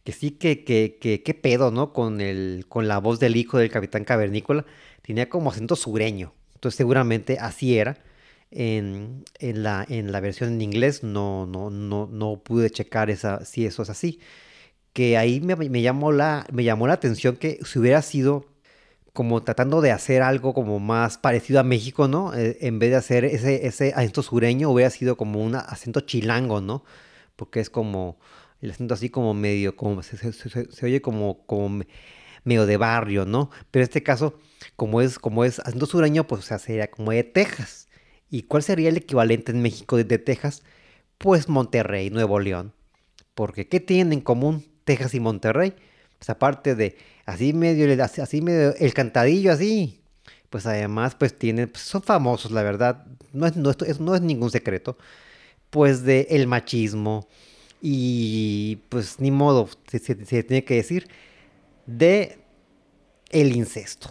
Que 0.06 0.12
sí, 0.14 0.32
que, 0.32 0.64
que, 0.64 0.98
que, 1.00 1.24
qué 1.24 1.34
pedo, 1.34 1.72
¿no? 1.72 1.92
Con, 1.92 2.22
el, 2.22 2.66
con 2.70 2.88
la 2.88 3.00
voz 3.00 3.20
del 3.20 3.36
hijo 3.36 3.58
del 3.58 3.70
Capitán 3.70 4.06
Cavernícola. 4.06 4.66
Tenía 5.02 5.28
como 5.28 5.52
acento 5.52 5.76
sureño. 5.76 6.34
Entonces 6.60 6.78
seguramente 6.78 7.40
así 7.40 7.78
era. 7.78 7.98
En, 8.52 9.26
en 9.40 9.64
la, 9.64 9.86
en 9.90 10.12
la 10.12 10.20
versión 10.22 10.52
en 10.54 10.62
inglés 10.62 11.04
no, 11.04 11.46
no, 11.46 11.70
no, 11.70 12.08
no 12.12 12.38
pude 12.44 12.70
checar 12.72 13.10
esa, 13.12 13.46
si 13.46 13.66
eso 13.66 13.84
es 13.84 13.90
así. 13.92 14.20
Que 14.94 15.18
ahí 15.18 15.42
me, 15.42 15.56
me 15.56 15.82
llamó 15.82 16.12
la, 16.12 16.46
me 16.52 16.64
llamó 16.64 16.88
la 16.88 16.94
atención 16.94 17.38
que 17.38 17.60
si 17.66 17.80
hubiera 17.80 18.02
sido 18.02 18.46
como 19.14 19.44
tratando 19.44 19.82
de 19.82 19.92
hacer 19.92 20.22
algo 20.22 20.54
como 20.54 20.80
más 20.80 21.18
parecido 21.18 21.60
a 21.60 21.64
México, 21.64 22.08
¿no? 22.08 22.34
Eh, 22.36 22.58
en 22.62 22.80
vez 22.80 22.92
de 22.92 22.96
hacer 22.98 23.26
ese, 23.26 23.68
ese 23.68 23.94
acento 23.96 24.24
sureño, 24.24 24.70
hubiera 24.72 24.90
sido 24.92 25.18
como 25.18 25.44
un 25.44 25.56
acento 25.56 26.02
chilango, 26.02 26.62
¿no? 26.62 26.84
Porque 27.36 27.60
es 27.60 27.70
como 27.70 28.20
el 28.62 28.72
acento 28.72 28.94
así 28.94 29.10
como 29.10 29.34
medio, 29.34 29.76
como 29.76 30.04
se, 30.04 30.18
se- 30.18 30.34
se- 30.34 30.72
se 30.72 30.86
oye 30.86 31.02
como, 31.02 31.46
como 31.48 31.84
medio 32.44 32.66
de 32.66 32.78
barrio, 32.78 33.26
¿no? 33.26 33.50
Pero 33.72 33.84
en 33.84 33.88
este 33.90 34.04
caso, 34.04 34.40
como 34.76 35.02
es, 35.02 35.20
como 35.20 35.46
es 35.46 35.60
acento 35.60 35.86
sureño, 35.86 36.26
pues 36.28 36.46
sería 36.46 36.90
como 36.90 37.12
de 37.12 37.24
Texas. 37.24 37.88
¿Y 38.30 38.44
cuál 38.44 38.64
sería 38.64 38.90
el 38.90 38.98
equivalente 38.98 39.52
en 39.52 39.62
México 39.62 39.98
de, 39.98 40.04
Texas? 40.20 40.64
Pues 41.18 41.50
Monterrey, 41.50 42.10
Nuevo 42.10 42.40
León. 42.40 42.74
Porque 43.34 43.68
¿qué 43.68 43.80
tienen 43.80 44.14
en 44.14 44.22
común 44.22 44.66
Texas 44.84 45.14
y 45.14 45.20
Monterrey? 45.20 45.74
Pues 46.18 46.30
aparte 46.30 46.76
de 46.76 46.98
así 47.26 47.54
medio, 47.54 47.88
medio 48.42 48.76
el 48.78 48.94
cantadillo 48.94 49.52
así, 49.52 50.02
pues 50.50 50.66
además 50.66 51.16
pues 51.16 51.38
tienen, 51.38 51.70
pues, 51.70 51.84
son 51.84 52.02
famosos 52.04 52.52
la 52.52 52.64
verdad, 52.64 53.06
no 53.34 53.46
es, 53.48 53.56
no, 53.56 53.70
esto- 53.70 53.86
es- 53.86 54.00
no 54.00 54.16
es 54.16 54.22
ningún 54.22 54.52
secreto, 54.52 54.98
pues 55.70 56.04
de 56.04 56.28
el 56.32 56.48
machismo 56.48 57.28
y 57.82 58.78
pues 58.90 59.20
ni 59.20 59.32
modo, 59.32 59.70
se, 59.90 60.00
se- 60.00 60.26
se 60.26 60.44
tiene 60.44 60.64
que 60.66 60.76
decir, 60.76 61.08
de 61.98 62.40
el 63.32 63.56
incesto. 63.56 64.10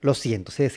Lo 0.00 0.14
siento, 0.14 0.50
se, 0.52 0.68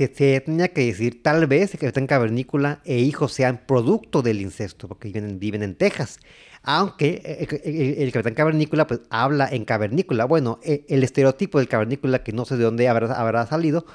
tenía 0.41 0.69
que 0.69 0.85
decir, 0.85 1.23
tal 1.23 1.47
vez 1.47 1.71
capitán 1.71 2.07
cavernícola 2.07 2.81
e 2.85 2.99
hijos 2.99 3.33
sean 3.33 3.65
producto 3.67 4.21
del 4.21 4.39
incesto, 4.41 4.87
porque 4.87 5.07
viven, 5.09 5.39
viven 5.39 5.63
en 5.63 5.75
Texas. 5.75 6.19
Aunque 6.63 7.21
el, 7.63 7.73
el- 7.75 8.03
el 8.03 8.11
capitán 8.11 8.35
cavernícola 8.35 8.87
pues, 8.87 9.01
habla 9.09 9.47
en 9.51 9.65
cavernícola. 9.65 10.25
Bueno, 10.25 10.59
e- 10.63 10.85
el, 10.89 11.03
estereotipo 11.03 11.59
del 11.59 11.67
cavernícola 11.67 12.23
que 12.23 12.33
no 12.33 12.45
sé 12.45 12.57
de 12.57 12.65
dónde 12.65 12.87
habrá, 12.87 13.13
habrá 13.13 13.47
salido, 13.47 13.85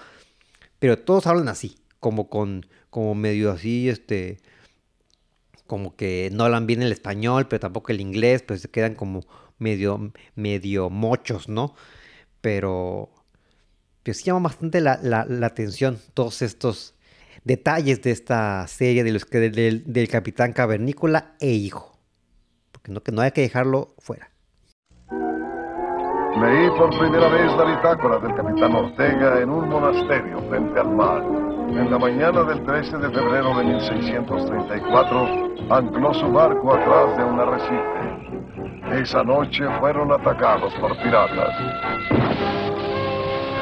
pero 0.79 0.99
todos 0.99 1.27
hablan 1.27 1.49
así, 1.49 1.77
como 2.01 2.31
con, 2.31 2.67
como 2.91 3.15
medio 3.15 3.53
así, 3.53 3.89
este, 3.89 4.39
como 5.67 5.95
que 5.97 6.31
no 6.33 6.45
hablan 6.45 6.67
bien 6.67 6.83
el 6.83 6.93
español, 6.93 7.47
pero 7.49 7.61
tampoco 7.61 7.93
el 7.93 8.01
inglés, 8.01 8.43
pues 8.43 8.63
se 8.63 8.69
quedan 8.71 8.95
como 8.95 9.21
medio, 9.59 10.13
medio 10.35 10.91
mochos, 10.91 11.49
¿no? 11.49 11.75
Pero, 12.41 13.11
pero 14.03 14.15
sí 14.15 14.25
llama 14.25 14.41
bastante 14.49 14.81
la, 14.81 14.99
la- 15.03 15.25
la 15.27 15.47
atención 15.47 15.99
todos 16.15 16.43
estos 16.43 16.95
detalles 17.45 18.03
de 18.03 18.11
esta 18.11 18.67
serie 18.67 19.05
de 19.05 19.13
los 19.13 19.25
que 19.25 19.39
del, 19.39 19.85
del 19.93 20.09
Capitán 20.09 20.53
Cavernícola 20.53 21.35
e 21.41 21.51
hijo. 21.51 21.99
Porque 22.73 22.93
no, 22.93 23.03
que 23.03 23.13
no 23.13 23.23
hay 23.23 23.31
que 23.33 23.43
dejarlo 23.43 23.95
fuera. 23.99 24.31
Leí 26.41 26.71
por 26.79 26.91
primera 26.99 27.29
vez 27.29 27.53
la 27.57 27.65
bitácora 27.65 28.19
del 28.19 28.35
capitán 28.35 28.75
Ortega 28.75 29.41
en 29.43 29.51
un 29.51 29.69
monasterio 29.69 30.39
frente 30.49 30.81
al 30.81 30.91
mar. 30.95 31.23
En 31.71 31.91
la 31.91 31.99
mañana 31.99 32.43
del 32.45 32.65
13 32.65 32.97
de 32.99 33.11
febrero 33.11 33.57
de 33.59 33.65
1634, 33.65 35.71
ancló 35.71 36.15
su 36.15 36.33
barco 36.33 36.73
atrás 36.75 37.17
de 37.19 37.25
un 37.25 37.41
arrecife. 37.41 38.30
Esa 38.93 39.23
noche 39.23 39.65
fueron 39.79 40.13
atacados 40.13 40.75
por 40.75 40.97
piratas. 40.99 41.55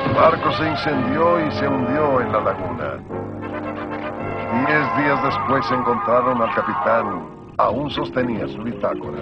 El 0.06 0.14
barco 0.14 0.50
se 0.52 0.68
incendió 0.68 1.46
y 1.46 1.50
se 1.52 1.68
hundió 1.68 2.20
en 2.20 2.32
la 2.32 2.40
laguna. 2.40 2.98
Diez 4.66 4.96
días 4.96 5.22
después 5.22 5.70
encontraron 5.70 6.40
al 6.40 6.54
capitán. 6.54 7.28
Aún 7.58 7.90
sostenía 7.90 8.46
su 8.48 8.62
bitácora. 8.62 9.18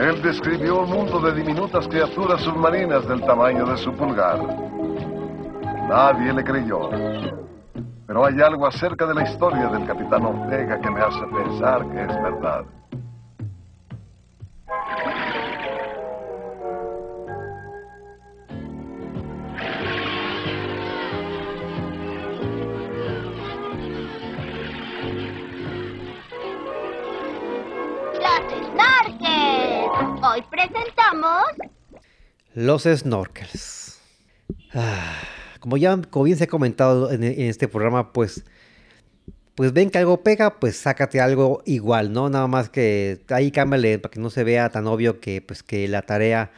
Él 0.00 0.22
describió 0.22 0.80
un 0.80 0.90
mundo 0.90 1.20
de 1.20 1.34
diminutas 1.34 1.86
criaturas 1.88 2.40
submarinas 2.40 3.06
del 3.06 3.20
tamaño 3.20 3.66
de 3.66 3.76
su 3.76 3.92
pulgar. 3.92 4.38
Nadie 5.88 6.32
le 6.32 6.42
creyó. 6.42 6.88
Pero 8.06 8.24
hay 8.24 8.40
algo 8.40 8.66
acerca 8.66 9.06
de 9.06 9.14
la 9.14 9.22
historia 9.24 9.68
del 9.68 9.86
capitán 9.86 10.24
Ortega 10.24 10.80
que 10.80 10.90
me 10.90 11.00
hace 11.00 11.26
pensar 11.26 11.86
que 11.90 12.00
es 12.00 12.22
verdad. 12.22 12.64
Hoy 30.32 30.42
presentamos 30.48 31.42
Los 32.54 32.84
snorkels. 32.84 33.98
Ah, 34.72 35.16
como 35.58 35.76
ya, 35.76 36.00
como 36.08 36.26
bien 36.26 36.38
se 36.38 36.44
ha 36.44 36.46
comentado 36.46 37.10
en, 37.10 37.24
este 37.24 37.66
programa, 37.66 38.12
pues, 38.12 38.44
pues 39.56 39.72
ven 39.72 39.90
que 39.90 39.98
algo 39.98 40.22
pega, 40.22 40.60
pues 40.60 40.76
sácate 40.76 41.20
algo 41.20 41.62
igual, 41.66 42.12
¿no? 42.12 42.30
Nada 42.30 42.46
más 42.46 42.70
que 42.70 43.24
ahí 43.30 43.50
cámbiale 43.50 43.98
para 43.98 44.12
que 44.12 44.20
no 44.20 44.30
se 44.30 44.44
vea 44.44 44.68
tan 44.68 44.86
obvio 44.86 45.18
que, 45.18 45.42
pues, 45.42 45.64
que 45.64 45.88
la 45.88 46.02
tarea 46.02 46.52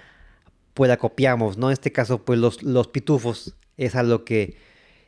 pues 0.75 0.89
la 0.89 0.99
copiamos, 0.99 1.57
¿no? 1.57 1.69
En 1.69 1.73
este 1.73 1.93
caso, 1.93 2.25
pues 2.25 2.39
los, 2.39 2.63
los 2.63 2.89
pitufos 2.89 3.57
es 3.79 3.95
a 3.95 4.03
lo 4.03 4.25
que 4.27 4.59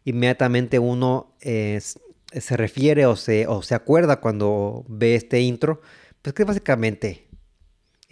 inmediatamente 0.05 0.79
uno 0.79 1.35
eh, 1.42 1.81
se 1.83 2.57
refiere 2.57 3.05
o 3.05 3.16
se, 3.16 3.46
o 3.46 3.62
se 3.62 3.74
acuerda 3.74 4.20
cuando 4.20 4.85
ve 4.88 5.16
este 5.16 5.40
intro, 5.40 5.83
pues 6.22 6.33
que 6.35 6.44
básicamente 6.44 7.24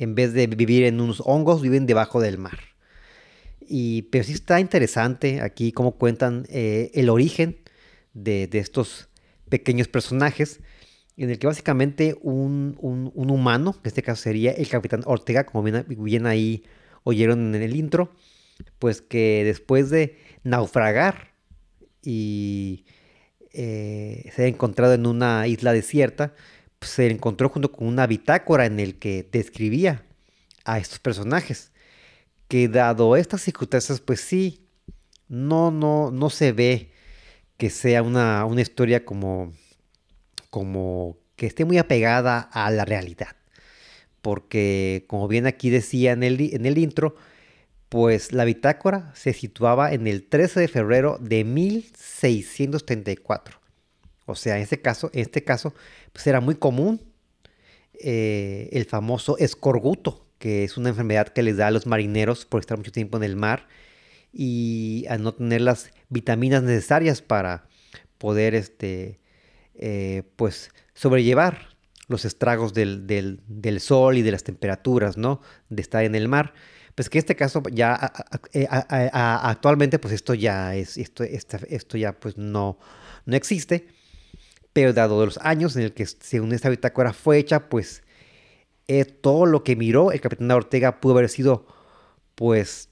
en 0.03 0.15
vez 0.15 0.33
de 0.33 0.47
vivir 0.47 0.85
en 0.85 1.01
unos 1.01 1.23
hongos, 1.25 1.63
viven 1.63 1.87
debajo 1.87 2.21
del 2.21 2.39
mar. 2.39 2.59
Y, 3.61 4.03
pero 4.03 4.25
sí 4.25 4.33
está 4.33 4.59
interesante 4.61 5.41
aquí 5.41 5.73
cómo 5.73 5.93
cuentan 5.93 6.45
eh, 6.49 6.91
el 6.95 7.09
origen 7.09 7.59
de, 8.13 8.49
estos 8.53 9.09
pequeños 9.49 9.89
personajes, 9.89 10.61
en 11.17 11.31
el 11.31 11.39
que 11.39 11.47
básicamente 11.47 12.17
un, 12.21 12.77
humano, 12.81 13.77
en 13.83 13.89
este 13.89 14.03
caso 14.03 14.23
sería 14.23 14.51
el 14.53 14.69
capitán 14.69 15.03
Ortega, 15.07 15.45
como 15.47 15.63
bien, 15.63 16.27
ahí 16.27 16.65
oyeron 17.05 17.55
en 17.55 17.63
el 17.63 17.77
intro, 17.77 18.13
pues 18.79 19.03
que 19.03 19.43
después 19.45 19.91
de 19.91 20.19
naufragar 20.43 21.33
y 22.03 22.87
eh, 23.53 24.31
se 24.35 24.45
ha 24.45 24.47
encontrado 24.47 24.95
en 24.95 25.07
una 25.07 25.47
isla 25.47 25.73
desierta, 25.73 26.35
se 26.83 27.11
encontró 27.11 27.49
junto 27.49 27.73
con 27.73 27.87
una 27.87 28.07
bitácora 28.07 28.67
en 28.67 28.81
el 28.81 28.99
que 28.99 29.27
describía 29.31 30.05
a 30.65 30.79
estos 30.79 30.99
personajes. 30.99 31.71
Que 32.49 32.69
dado 32.69 33.17
estas 33.17 33.43
circunstancias, 33.43 34.01
pues 34.01 34.21
sí, 34.21 34.67
no, 35.29 35.71
no, 35.71 36.11
no 36.11 36.31
se 36.31 36.53
ve 36.53 36.91
que 37.57 37.71
sea 37.71 38.03
una, 38.03 38.45
una 38.45 38.61
historia 38.61 39.05
como, 39.05 39.53
como 40.51 41.17
que 41.37 41.47
esté 41.47 41.65
muy 41.65 41.79
apegada 41.79 42.41
a 42.41 42.71
la 42.71 42.85
realidad. 42.85 43.37
Porque, 44.21 45.05
como 45.09 45.29
bien 45.29 45.47
aquí 45.47 45.71
decía 45.71 46.13
en 46.13 46.23
el, 46.23 46.55
en 46.55 46.67
el 46.67 46.79
intro, 46.79 47.17
pues 47.89 48.33
la 48.33 48.45
bitácora 48.45 49.13
se 49.15 49.33
situaba 49.33 49.93
en 49.93 50.07
el 50.07 50.29
13 50.29 50.61
de 50.61 50.69
febrero 50.69 51.19
de 51.21 51.45
1634. 51.45 53.62
O 54.27 54.35
sea, 54.35 54.57
en 54.57 54.63
este 54.63 54.81
caso, 54.81 55.11
en 55.13 55.21
este 55.21 55.45
caso 55.45 55.75
pues 56.13 56.27
era 56.27 56.41
muy 56.41 56.55
común 56.57 57.01
eh, 57.95 58.69
el 58.73 58.85
famoso 58.85 59.37
escorbuto, 59.39 60.27
que 60.39 60.65
es 60.65 60.77
una 60.77 60.89
enfermedad 60.91 61.29
que 61.29 61.43
les 61.43 61.57
da 61.57 61.69
a 61.69 61.71
los 61.71 61.87
marineros 61.87 62.45
por 62.47 62.61
estar 62.61 62.77
mucho 62.79 62.93
tiempo 62.93 63.17
en 63.17 63.25
el 63.25 63.37
mar 63.37 63.69
y 64.33 65.07
al 65.09 65.23
no 65.23 65.35
tener 65.35 65.61
las 65.61 65.91
vitaminas 66.09 66.63
necesarias 66.63 67.23
para 67.23 67.69
poder 68.19 68.55
este, 68.55 69.21
eh, 69.75 70.23
pues 70.37 70.71
sobrellevar 70.95 71.77
los 72.09 72.25
estragos 72.25 72.75
del, 72.75 73.07
del- 73.07 73.41
del 73.47 73.81
sol 73.81 74.17
y 74.19 74.23
de 74.23 74.33
las 74.33 74.45
temperaturas, 74.45 75.17
¿no? 75.17 75.41
De 75.69 75.83
estar 75.83 76.05
en 76.05 76.15
el 76.15 76.29
mar. 76.29 76.53
Pues 76.95 77.09
que 77.09 77.19
en 77.19 77.21
este 77.21 77.37
caso 77.37 77.63
ya 77.73 78.13
eh, 78.53 78.67
actualmente 78.71 79.99
pues 79.99 80.13
esto 80.15 80.35
ya 80.35 80.75
es, 80.75 80.99
esto, 80.99 81.25
esta- 81.25 81.61
esto 81.69 81.97
ya 81.97 82.13
pues 82.19 82.37
no, 82.37 82.79
no 83.27 83.37
existe. 83.37 83.87
Pero 84.73 84.93
dado 84.93 85.25
los 85.25 85.39
años 85.39 85.77
en 85.77 85.83
el 85.83 85.93
que 85.93 86.07
según 86.07 86.53
esta 86.53 86.71
bitácora 86.71 87.13
fue 87.13 87.39
hecha, 87.39 87.69
pues 87.69 88.03
eh, 88.89 89.05
todo 89.05 89.47
lo 89.47 89.65
que 89.65 89.77
miró 89.77 90.13
el 90.13 90.21
capitán 90.21 90.51
Ortega 90.51 91.01
pudo 91.01 91.15
haber 91.15 91.29
sido 91.29 91.67
pues 92.35 92.89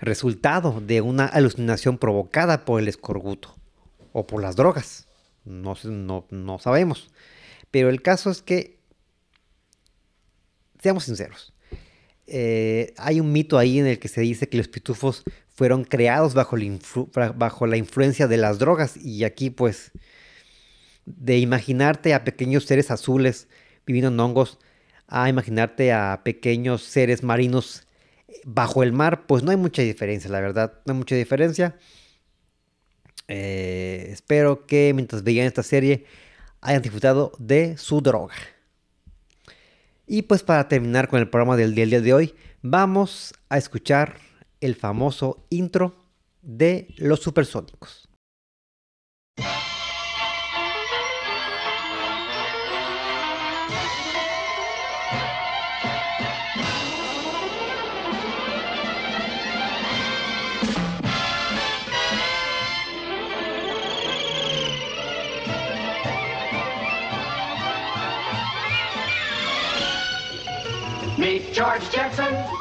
resultado 0.00 0.80
de 0.80 1.00
una 1.00 1.26
alucinación 1.26 1.98
provocada 1.98 2.64
por 2.64 2.80
el 2.80 2.88
escorbuto 2.88 3.54
o 4.12 4.26
por 4.26 4.42
las 4.42 4.56
drogas. 4.56 5.06
No, 5.44 5.76
sabemos. 6.58 7.10
Pero 7.70 7.88
el 7.88 8.02
caso 8.02 8.30
es 8.30 8.42
que, 8.42 8.78
seamos 10.82 11.04
sinceros, 11.04 11.52
eh, 12.26 12.94
hay 12.96 13.20
un 13.20 13.32
mito 13.32 13.58
ahí 13.58 13.78
en 13.78 13.86
el 13.86 13.98
que 13.98 14.08
se 14.08 14.22
dice 14.22 14.48
que 14.48 14.56
los 14.56 14.68
pitufos 14.68 15.22
fueron 15.48 15.84
creados 15.84 16.34
bajo 16.34 16.56
la 17.66 17.76
influencia 17.76 18.26
de 18.26 18.36
las 18.36 18.58
drogas 18.58 18.96
y 18.96 19.24
aquí 19.24 19.50
pues 19.50 19.92
de 21.06 21.38
imaginarte 21.38 22.12
a 22.14 22.24
pequeños 22.24 22.64
seres 22.64 22.90
azules 22.90 23.48
viviendo 23.86 24.08
en 24.10 24.20
hongos 24.20 24.58
a 25.08 25.28
imaginarte 25.28 25.92
a 25.92 26.20
pequeños 26.24 26.82
seres 26.82 27.22
marinos 27.22 27.86
bajo 28.44 28.82
el 28.82 28.92
mar, 28.92 29.26
pues 29.26 29.42
no 29.42 29.50
hay 29.50 29.56
mucha 29.56 29.82
diferencia, 29.82 30.30
la 30.30 30.40
verdad, 30.40 30.80
no 30.84 30.92
hay 30.92 30.98
mucha 30.98 31.14
diferencia. 31.14 31.76
Eh, 33.28 34.08
espero 34.10 34.66
que 34.66 34.92
mientras 34.94 35.22
veían 35.22 35.46
esta 35.46 35.62
serie 35.62 36.04
hayan 36.60 36.82
disfrutado 36.82 37.32
de 37.38 37.76
su 37.76 38.00
droga. 38.00 38.34
Y 40.06 40.22
pues 40.22 40.42
para 40.42 40.68
terminar 40.68 41.08
con 41.08 41.20
el 41.20 41.28
programa 41.28 41.56
del 41.56 41.74
día, 41.74 41.84
el 41.84 41.90
día 41.90 42.00
de 42.00 42.14
hoy, 42.14 42.34
vamos 42.62 43.34
a 43.48 43.58
escuchar 43.58 44.18
el 44.60 44.74
famoso 44.76 45.44
intro 45.50 45.96
de 46.42 46.88
los 46.96 47.20
supersónicos. 47.20 48.05
George 71.56 71.88
Jetson. 71.90 72.55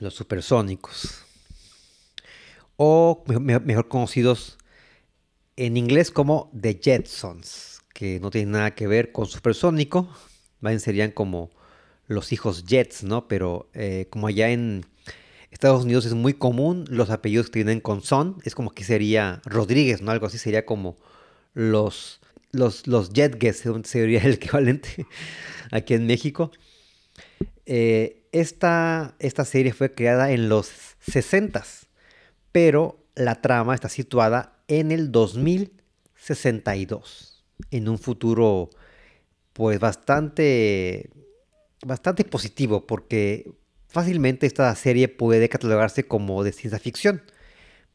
Los 0.00 0.14
supersónicos. 0.14 1.24
O 2.76 3.22
me- 3.26 3.38
me- 3.38 3.60
mejor 3.60 3.88
conocidos 3.88 4.58
en 5.56 5.76
inglés 5.76 6.10
como 6.10 6.50
The 6.60 6.80
Jetsons, 6.82 7.80
que 7.92 8.18
no 8.20 8.30
tienen 8.30 8.52
nada 8.52 8.74
que 8.74 8.86
ver 8.86 9.12
con 9.12 9.26
supersónico, 9.26 10.08
serían 10.80 11.12
como 11.12 11.50
los 12.06 12.32
hijos 12.32 12.64
Jets, 12.66 13.04
¿no? 13.04 13.28
Pero 13.28 13.68
eh, 13.74 14.08
como 14.10 14.26
allá 14.26 14.50
en 14.50 14.84
Estados 15.50 15.84
Unidos 15.84 16.06
es 16.06 16.14
muy 16.14 16.34
común 16.34 16.84
los 16.88 17.10
apellidos 17.10 17.46
que 17.46 17.52
tienen 17.54 17.80
con 17.80 18.02
son, 18.02 18.38
es 18.44 18.54
como 18.54 18.70
que 18.72 18.84
sería 18.84 19.40
Rodríguez, 19.44 20.02
¿no? 20.02 20.10
Algo 20.10 20.26
así 20.26 20.38
sería 20.38 20.66
como 20.66 20.96
los, 21.54 22.20
los, 22.52 22.86
los 22.86 23.12
sería 23.84 24.22
el 24.22 24.34
equivalente 24.34 25.06
aquí 25.70 25.94
en 25.94 26.06
México. 26.06 26.50
Eh, 27.66 28.26
esta, 28.32 29.14
esta 29.18 29.44
serie 29.44 29.72
fue 29.72 29.94
creada 29.94 30.30
en 30.32 30.48
los 30.48 30.96
60s, 31.06 31.86
pero 32.52 33.04
la 33.14 33.40
trama 33.40 33.74
está 33.74 33.88
situada 33.88 34.58
en 34.68 34.90
el 34.90 35.12
2062, 35.12 37.44
en 37.70 37.88
un 37.88 37.98
futuro 37.98 38.70
pues 39.52 39.78
bastante, 39.78 41.10
bastante 41.86 42.24
positivo, 42.24 42.86
porque 42.86 43.52
fácilmente 43.88 44.46
esta 44.46 44.74
serie 44.74 45.08
puede 45.08 45.48
catalogarse 45.48 46.06
como 46.06 46.42
de 46.42 46.52
ciencia 46.52 46.80
ficción, 46.80 47.22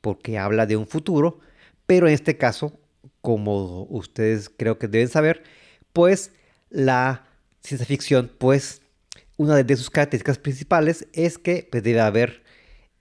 porque 0.02 0.38
habla 0.38 0.66
de 0.66 0.78
un 0.78 0.88
futuro, 0.88 1.40
pero 1.86 2.08
en 2.08 2.14
este 2.14 2.38
caso, 2.38 2.80
como 3.22 3.84
ustedes 3.90 4.50
creo 4.50 4.80
que 4.80 4.88
deben 4.88 5.10
saber, 5.10 5.44
pues 5.92 6.32
la 6.70 7.26
ciencia 7.62 7.86
ficción, 7.86 8.32
pues 8.38 8.82
una 9.40 9.64
de 9.64 9.78
sus 9.78 9.90
características 9.90 10.38
principales 10.38 11.08
es 11.14 11.38
que 11.38 11.66
pues, 11.72 11.82
debe 11.82 12.02
haber 12.02 12.44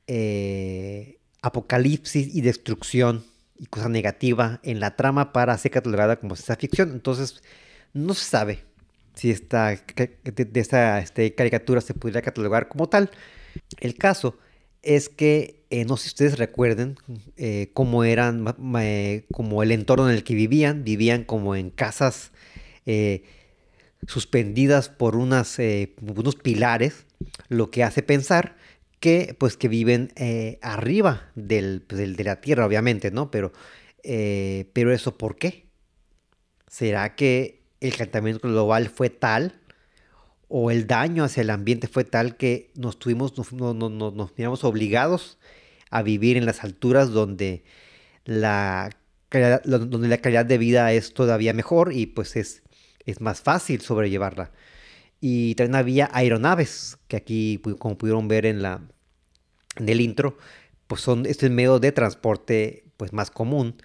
eh, 0.07 1.19
apocalipsis 1.43 2.33
y 2.33 2.43
destrucción 2.43 3.25
y 3.59 3.67
cosa 3.67 3.89
negativa 3.89 4.61
en 4.63 4.79
la 4.79 4.95
trama 4.95 5.33
para 5.33 5.59
ser 5.59 5.73
catalogada 5.73 6.21
como 6.21 6.37
ciencia 6.37 6.55
ficción. 6.55 6.93
Entonces, 6.93 7.43
no 7.93 8.15
se 8.15 8.25
sabe 8.25 8.65
si 9.15 9.33
esta, 9.33 9.71
de, 9.71 10.49
esta 10.55 11.01
este, 11.01 11.35
caricatura 11.35 11.81
se 11.81 11.95
pudiera 11.95 12.23
catalogar 12.23 12.69
como 12.69 12.89
tal. 12.89 13.11
El 13.81 13.97
caso 13.97 14.39
es 14.83 15.09
que, 15.09 15.65
eh, 15.71 15.85
no 15.87 15.97
sé 15.97 16.05
si 16.05 16.09
ustedes 16.11 16.39
recuerden 16.39 16.95
eh, 17.37 17.71
cómo 17.75 18.05
eran, 18.05 18.45
como 19.33 19.65
el 19.65 19.73
entorno 19.73 20.09
en 20.09 20.15
el 20.15 20.23
que 20.23 20.37
vivían. 20.37 20.85
Vivían 20.85 21.25
como 21.25 21.57
en 21.57 21.71
casas 21.71 22.31
suspendidas 24.07 24.89
por 24.89 25.17
unas, 25.17 25.59
eh, 25.59 25.95
unos 26.01 26.37
pilares, 26.37 27.07
lo 27.49 27.71
que 27.71 27.85
hace 27.85 28.03
pensar 28.03 28.57
que 29.01 29.37
pues 29.39 29.57
que 29.57 29.69
viven 29.69 30.13
eh, 30.17 30.59
arriba 30.63 31.31
del, 31.35 31.83
pues, 31.87 31.99
del- 32.01 32.17
de 32.17 32.25
la 32.25 32.41
tierra, 32.41 32.67
obviamente, 32.67 33.11
¿no? 33.11 33.31
Pero, 33.31 33.53
eh, 34.03 34.71
pero 34.73 34.93
eso, 34.93 35.17
¿por 35.19 35.37
qué? 35.37 35.67
¿Será 36.69 37.15
que 37.15 37.63
el 37.81 37.93
calentamiento 37.97 38.49
global 38.49 38.89
fue 38.89 39.11
tal 39.11 39.61
o 40.49 40.71
el 40.71 40.87
daño 40.87 41.25
hacia 41.25 41.43
el 41.43 41.51
ambiente 41.51 41.89
fue 41.89 42.05
tal 42.05 42.37
que 42.37 42.71
nos 42.75 42.99
tuvimos, 42.99 43.37
nos, 43.37 43.53
no- 43.53 43.75
no- 43.75 43.91
no- 43.91 44.11
nos 44.11 44.37
miramos 44.37 44.65
obligados 44.65 45.39
a 45.91 46.03
vivir 46.03 46.37
en 46.37 46.47
las 46.47 46.65
alturas 46.65 47.11
donde 47.11 47.65
la, 48.25 48.91
donde 49.65 50.09
la 50.09 50.19
calidad 50.19 50.47
de 50.47 50.59
vida 50.59 50.93
es 50.93 51.15
todavía 51.15 51.53
mejor 51.53 51.93
y 51.93 52.07
pues 52.07 52.37
es, 52.37 52.63
es 53.11 53.21
más 53.21 53.41
fácil 53.41 53.81
sobrellevarla? 53.81 54.53
Y 55.21 55.55
también 55.57 55.75
había 55.75 56.11
aeronaves, 56.13 56.99
que 57.09 57.17
aquí, 57.17 57.61
como 57.79 57.99
pudieron 57.99 58.29
ver 58.29 58.47
en 58.47 58.63
la 58.63 58.83
en 59.77 59.89
el 59.89 60.01
intro, 60.01 60.39
pues 60.87 61.01
son 61.01 61.27
este 61.27 61.51
medio 61.51 61.79
de 61.79 61.93
transporte 61.93 62.85
pues 62.97 63.13
más 63.13 63.31
común 63.31 63.77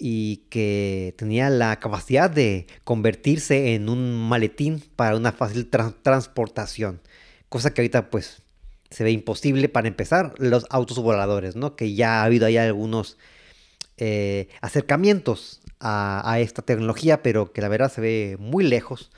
y 0.00 0.46
que 0.50 1.14
tenía 1.16 1.50
la 1.50 1.78
capacidad 1.78 2.30
de 2.30 2.66
convertirse 2.84 3.74
en 3.74 3.88
un 3.88 4.16
maletín 4.28 4.82
para 4.96 5.16
una 5.16 5.32
fácil 5.32 5.70
tran- 5.70 5.94
transportación, 6.02 7.00
cosa 7.48 7.72
que 7.72 7.82
ahorita 7.82 8.10
pues 8.10 8.42
se 8.90 9.04
ve 9.04 9.10
imposible 9.10 9.68
para 9.68 9.88
empezar 9.88 10.34
los 10.38 10.66
autos 10.70 10.98
voladores, 10.98 11.56
¿no? 11.56 11.76
Que 11.76 11.94
ya 11.94 12.20
ha 12.20 12.24
habido 12.24 12.46
ahí 12.46 12.56
algunos 12.56 13.18
eh, 13.96 14.48
acercamientos 14.60 15.60
a, 15.80 16.38
esta 16.40 16.62
tecnología, 16.62 17.22
pero 17.22 17.52
que 17.52 17.60
la 17.60 17.68
verdad 17.68 17.92
se 17.92 18.00
ve 18.00 18.36
muy 18.38 18.64
lejos, 18.64 19.10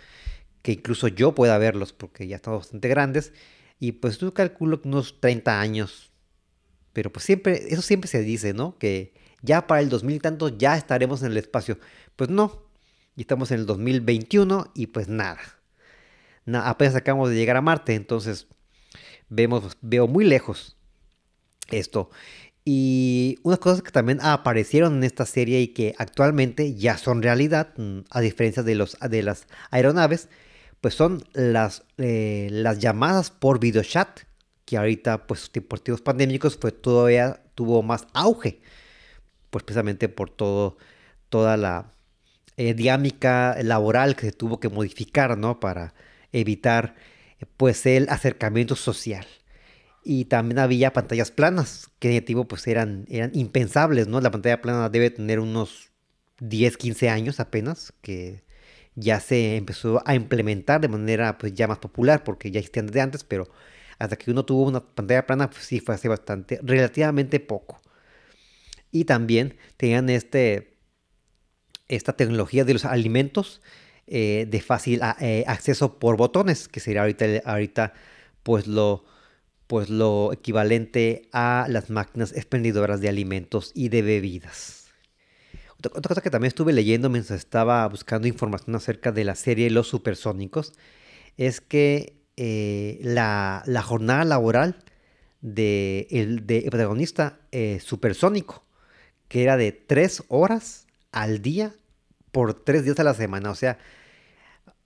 que 0.62 0.72
incluso 0.72 1.08
yo 1.08 1.34
pueda 1.34 1.58
verlos 1.58 1.92
porque 1.92 2.26
ya 2.28 2.36
estamos 2.36 2.61
bastante 2.62 2.88
grandes 2.88 3.32
y 3.80 3.92
pues 3.92 4.18
yo 4.18 4.34
calculo 4.34 4.80
unos 4.84 5.20
30 5.20 5.61
años 5.61 6.11
pero 6.92 7.12
pues 7.12 7.24
siempre, 7.24 7.72
eso 7.72 7.82
siempre 7.82 8.08
se 8.08 8.22
dice, 8.22 8.52
¿no? 8.52 8.76
Que 8.78 9.14
ya 9.42 9.66
para 9.66 9.80
el 9.80 9.88
2000 9.88 10.16
y 10.16 10.20
tantos 10.20 10.58
ya 10.58 10.76
estaremos 10.76 11.22
en 11.22 11.32
el 11.32 11.36
espacio. 11.38 11.78
Pues 12.16 12.30
no, 12.30 12.64
y 13.16 13.22
estamos 13.22 13.50
en 13.52 13.61
el 13.61 13.66
2021 13.66 14.70
y 14.74 14.88
pues 14.88 15.08
nada. 15.08 15.40
Na- 16.44 16.68
apenas 16.68 16.94
acabamos 16.96 17.30
de 17.30 17.36
llegar 17.36 17.56
a 17.56 17.62
Marte, 17.62 17.94
entonces 17.94 18.48
vemos, 19.28 19.76
veo 19.82 20.08
muy 20.08 20.24
lejos 20.24 20.76
esto. 21.70 22.11
Y 22.64 23.38
unas 23.42 23.58
cosas 23.58 23.82
que 23.82 23.90
también 23.90 24.20
aparecieron 24.22 24.96
en 24.98 25.04
esta 25.04 25.26
serie 25.26 25.61
y 25.61 25.68
que 25.68 25.94
actualmente 25.98 26.74
ya 26.74 26.98
son 26.98 27.22
realidad, 27.22 27.72
mm, 27.76 28.00
a 28.11 28.20
diferencia 28.20 28.62
de, 28.62 28.74
los, 28.74 28.98
de 29.00 29.22
las 29.22 29.46
aeronaves, 29.70 30.28
pues 30.80 30.94
son 30.94 31.24
las, 31.32 31.84
eh, 31.98 32.48
las 32.50 32.78
llamadas 32.78 33.30
por 33.30 33.61
videochat, 33.61 34.20
que 34.64 34.76
ahorita 34.76 35.26
pues 35.26 35.50
por 35.68 35.80
tiempos 35.80 36.02
pandémicos 36.02 36.56
fue 36.56 36.72
todavía 36.72 37.42
tuvo 37.54 37.82
más 37.82 38.06
auge, 38.14 38.61
pues 39.50 39.64
precisamente 39.64 40.08
por 40.08 40.30
todo, 40.30 40.78
toda 41.28 41.56
la 41.56 41.92
eh, 42.56 42.74
dinámica 42.74 43.56
laboral 43.62 44.16
que 44.16 44.26
se 44.26 44.32
tuvo 44.32 44.61
que 44.61 44.68
modificar, 44.68 45.36
¿no? 45.38 45.61
Para 45.61 45.94
evitar 46.32 46.94
eh, 47.40 47.46
pues 47.56 47.86
el 47.86 48.08
acercamiento 48.11 48.76
social. 48.76 49.26
Y 50.03 50.26
también 50.26 50.59
había 50.59 50.92
pantallas 50.92 51.30
planas, 51.30 51.90
que 51.98 52.09
en 52.09 52.14
negativo 52.14 52.46
pues 52.46 52.66
eran, 52.66 53.07
eran 53.09 53.30
impensables, 53.34 54.09
¿no? 54.09 54.20
La 54.20 54.30
pantalla 54.30 54.62
plana 54.62 54.88
debe 54.88 55.11
tener 55.11 55.40
unos 55.40 55.90
10, 56.40 56.76
15 56.76 57.11
años 57.11 57.38
apenas, 57.40 57.92
que 58.01 58.42
ya 58.94 59.20
se 59.20 59.57
empezó 59.57 60.03
a 60.07 60.14
implementar 60.14 60.80
de 60.80 60.88
manera 60.88 61.38
pues 61.38 61.55
ya 61.55 61.68
más 61.68 61.78
popular, 61.78 62.24
porque 62.24 62.51
ya 62.51 62.61
existían 62.61 62.86
desde 62.86 63.03
antes, 63.03 63.24
pero 63.24 63.48
hasta 63.98 64.16
que 64.16 64.30
uno 64.30 64.44
tuvo 64.44 64.64
una 64.64 64.80
pantalla 64.80 65.26
plana, 65.26 65.51
pues 65.51 65.64
sí 65.64 65.80
fue 65.80 65.94
hace 65.94 66.09
bastante, 66.09 66.59
relativamente 66.62 67.38
poco. 67.40 67.80
Y 68.90 69.05
también 69.05 69.57
tenían 69.76 70.09
este, 70.09 70.78
esta 71.88 72.14
tecnología 72.14 72.64
de 72.64 72.72
los 72.72 72.84
alimentos 72.84 73.61
eh, 74.07 74.46
de 74.48 74.61
fácil 74.61 75.01
eh, 75.20 75.44
acceso 75.46 75.98
por 75.98 76.16
botones, 76.16 76.68
que 76.68 76.80
sería 76.80 77.03
ahorita, 77.03 77.26
ahorita 77.44 77.92
pues 78.42 78.66
lo, 78.66 79.05
pues 79.70 79.88
lo 79.88 80.32
equivalente 80.32 81.28
a 81.32 81.66
las 81.68 81.90
máquinas 81.90 82.32
expendedoras 82.32 83.00
de 83.00 83.08
alimentos 83.08 83.70
y 83.72 83.88
de 83.88 84.02
bebidas. 84.02 84.88
Otra, 85.78 86.08
cosa 86.08 86.20
que 86.22 86.28
también 86.28 86.48
estuve 86.48 86.72
leyendo 86.72 87.08
mientras 87.08 87.38
estaba 87.38 87.86
buscando 87.86 88.26
información 88.26 88.74
acerca 88.74 89.12
de 89.12 89.22
la 89.22 89.36
serie 89.36 89.70
Los 89.70 89.86
Supersónicos 89.86 90.72
es 91.36 91.60
que 91.60 92.20
eh, 92.36 92.98
la, 93.04 93.62
jornada 93.84 94.24
laboral 94.24 94.82
de 95.40 96.08
de 96.42 96.66
protagonista 96.68 97.38
eh, 97.52 97.78
supersónico, 97.80 98.64
que 99.28 99.44
era 99.44 99.56
de 99.56 99.70
tres 99.70 100.24
horas 100.26 100.88
al 101.12 101.42
día 101.42 101.72
por 102.32 102.54
tres 102.54 102.84
días 102.84 102.98
a 102.98 103.04
la 103.04 103.14
semana. 103.14 103.52
O 103.52 103.54
sea, 103.54 103.78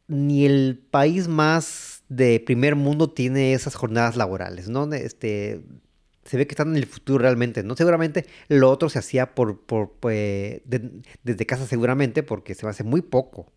ni 0.09 0.45
el 0.45 0.87
país 0.91 1.26
más 1.26 1.94
de 2.09 2.41
primer 2.41 2.77
mundo 2.77 3.11
tiene 3.11 3.55
esas 3.55 3.75
jornadas 3.75 4.17
laborales, 4.17 4.69
¿no? 4.69 4.93
Este, 4.93 5.63
se 6.25 6.37
ve 6.37 6.47
que 6.47 6.53
están 6.55 6.71
en 6.71 6.77
el 6.77 6.87
futuro 6.87 7.21
realmente, 7.21 7.63
¿no? 7.63 7.77
Seguramente 7.77 8.27
lo 8.49 8.71
otro 8.71 8.89
se 8.89 8.99
hacía 8.99 9.35
por, 9.35 9.61
por, 9.61 9.93
pues, 10.01 10.63
de- 10.65 10.91
desde 11.23 11.47
casa 11.47 11.67
seguramente 11.67 12.23
porque 12.23 12.55
se 12.55 12.63
va 12.65 12.71
a 12.71 12.73
hacer 12.73 12.87
muy 12.87 13.03
poco 13.03 13.53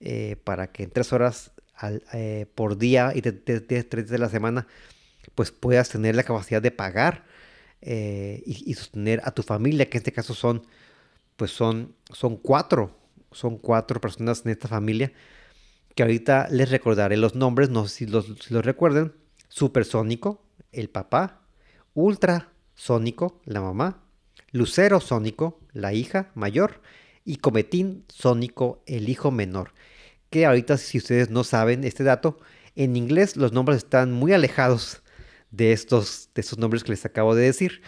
eh, 0.00 0.36
para 0.44 0.72
que 0.72 0.84
en 0.84 0.90
tres 0.90 1.12
horas 1.12 1.52
al- 1.74 2.02
eh, 2.12 2.46
por 2.54 2.78
día 2.78 3.12
y 3.14 3.20
de, 3.20 3.32
tres 3.32 4.08
de 4.08 4.18
la 4.18 4.28
semana 4.28 4.66
pues 5.34 5.52
puedas 5.52 5.90
tener 5.90 6.16
la 6.16 6.24
capacidad 6.24 6.62
de 6.62 6.70
pagar 6.72 7.24
y, 7.82 8.64
y 8.70 8.74
sostener 8.74 9.20
a 9.24 9.32
tu 9.32 9.42
familia, 9.42 9.88
que 9.88 9.98
en 9.98 10.00
este 10.00 10.12
caso 10.12 10.34
son 10.34 10.62
pues 11.36 11.50
son, 11.52 11.94
son 12.12 12.36
cuatro, 12.36 12.96
son 13.32 13.58
cuatro 13.58 14.00
personas 14.00 14.42
en 14.44 14.52
esta 14.52 14.68
familia 14.68 15.12
que 15.98 16.04
ahorita 16.04 16.46
les 16.52 16.70
recordaré 16.70 17.16
los 17.16 17.34
nombres, 17.34 17.70
no 17.70 17.88
sé 17.88 17.96
si 17.96 18.06
los, 18.06 18.26
si 18.26 18.54
recuerden. 18.54 19.14
Supersónico, 19.48 20.40
el 20.70 20.90
papá. 20.90 21.40
Ultrasónico, 21.92 23.40
la 23.44 23.60
mamá. 23.60 24.04
Lucero 24.52 25.00
Sónico, 25.00 25.58
la 25.72 25.94
hija 25.94 26.30
mayor. 26.36 26.82
Y 27.24 27.38
Cometín 27.38 28.04
Sónico, 28.06 28.80
el 28.86 29.08
hijo 29.08 29.32
menor. 29.32 29.72
Que 30.30 30.46
ahorita, 30.46 30.76
si 30.76 30.98
ustedes 30.98 31.30
no 31.30 31.42
saben 31.42 31.82
este 31.82 32.04
dato, 32.04 32.38
en 32.76 32.94
inglés 32.94 33.36
los 33.36 33.52
nombres 33.52 33.78
están 33.78 34.12
muy 34.12 34.32
alejados 34.32 35.02
de 35.50 35.72
estos, 35.72 36.30
de 36.32 36.42
estos 36.42 36.60
nombres 36.60 36.84
que 36.84 36.92
les 36.92 37.04
acabo 37.06 37.34
de 37.34 37.42
decir. 37.42 37.82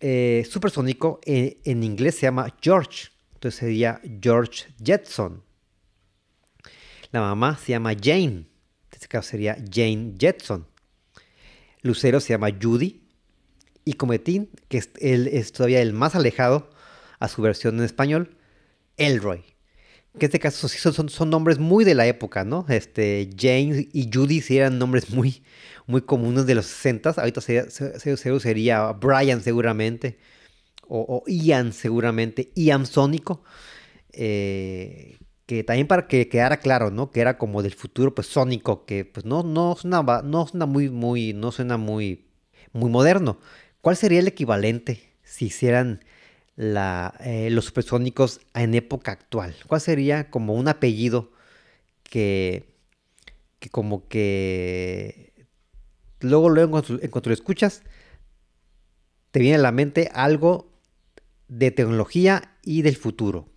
Eh, 0.00 0.44
supersónico 0.50 1.20
en, 1.22 1.58
en 1.62 1.84
inglés 1.84 2.16
se 2.16 2.22
llama 2.22 2.52
George, 2.60 3.10
entonces 3.34 3.60
sería 3.60 4.00
George 4.20 4.64
Jetson. 4.82 5.44
La 7.12 7.20
mamá 7.20 7.58
se 7.58 7.72
llama 7.72 7.92
Jane, 8.00 8.24
en 8.24 8.46
este 8.92 9.08
caso 9.08 9.30
sería 9.30 9.56
Jane 9.70 10.14
Jetson. 10.18 10.66
Lucero 11.82 12.20
se 12.20 12.32
llama 12.32 12.50
Judy. 12.60 13.02
Y 13.84 13.94
Cometín, 13.94 14.50
que 14.68 14.78
es, 14.78 15.52
todavía 15.52 15.80
el 15.80 15.94
más 15.94 16.14
alejado 16.14 16.70
a 17.18 17.28
su 17.28 17.40
versión 17.40 17.78
en 17.78 17.84
español, 17.84 18.36
Elroy. 18.98 19.42
Que 20.18 20.26
en 20.26 20.28
este 20.28 20.38
caso 20.38 20.68
sí 20.68 20.78
son, 20.78 20.92
son, 20.92 21.08
son 21.08 21.30
nombres 21.30 21.58
muy 21.58 21.84
de 21.84 21.94
la 21.94 22.06
época, 22.06 22.44
¿no? 22.44 22.66
Este, 22.68 23.30
Jane 23.36 23.88
y 23.92 24.10
Judy 24.12 24.42
sí 24.42 24.58
eran 24.58 24.78
nombres 24.78 25.10
muy, 25.10 25.42
muy 25.86 26.02
comunes 26.02 26.46
de 26.46 26.54
los 26.54 26.66
60 26.66 27.10
Ahorita 27.10 27.40
sería, 27.40 27.70
se, 27.70 27.98
se, 27.98 28.40
sería 28.40 28.92
Brian 28.92 29.40
seguramente. 29.40 30.18
O, 30.86 31.24
o, 31.24 31.30
Ian 31.30 31.72
seguramente. 31.72 32.52
Ian 32.54 32.84
Sónico. 32.84 33.42
Eh, 34.12 35.19
que 35.50 35.64
también 35.64 35.88
para 35.88 36.06
que 36.06 36.28
quedara 36.28 36.58
claro, 36.58 36.92
¿no? 36.92 37.10
Que 37.10 37.20
era 37.20 37.36
como 37.36 37.60
del 37.64 37.74
futuro, 37.74 38.14
pues 38.14 38.28
sónico, 38.28 38.84
que 38.84 39.04
pues 39.04 39.26
no, 39.26 39.42
no 39.42 39.74
suena, 39.74 40.00
no 40.22 40.46
suena 40.46 40.64
muy, 40.64 40.90
muy, 40.90 41.32
no 41.32 41.50
suena 41.50 41.76
muy, 41.76 42.24
muy 42.72 42.88
moderno. 42.88 43.40
¿Cuál 43.80 43.96
sería 43.96 44.20
el 44.20 44.28
equivalente 44.28 45.12
si 45.24 45.46
hicieran 45.46 46.04
la, 46.54 47.14
eh, 47.18 47.50
los 47.50 47.64
supersónicos 47.64 48.42
en 48.54 48.76
época 48.76 49.10
actual? 49.10 49.56
¿Cuál 49.66 49.80
sería 49.80 50.30
como 50.30 50.54
un 50.54 50.68
apellido 50.68 51.32
que, 52.04 52.76
que 53.58 53.70
como 53.70 54.06
que 54.06 55.32
luego, 56.20 56.48
luego 56.48 56.66
en 56.66 56.70
cuanto, 56.70 57.04
en 57.04 57.10
cuanto 57.10 57.30
lo 57.30 57.34
escuchas, 57.34 57.82
te 59.32 59.40
viene 59.40 59.56
a 59.56 59.62
la 59.62 59.72
mente 59.72 60.12
algo 60.14 60.70
de 61.48 61.72
tecnología 61.72 62.56
y 62.62 62.82
del 62.82 62.94
futuro? 62.94 63.48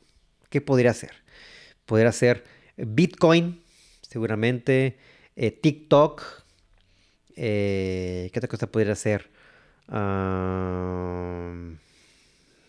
¿Qué 0.49 0.59
podría 0.59 0.95
ser? 0.95 1.22
Podría 1.85 2.11
ser 2.11 2.43
Bitcoin, 2.77 3.61
seguramente, 4.01 4.97
eh, 5.35 5.51
TikTok, 5.51 6.23
eh, 7.35 8.29
¿qué 8.31 8.39
otra 8.39 8.47
cosa 8.47 8.67
podría 8.67 8.95
ser? 8.95 9.31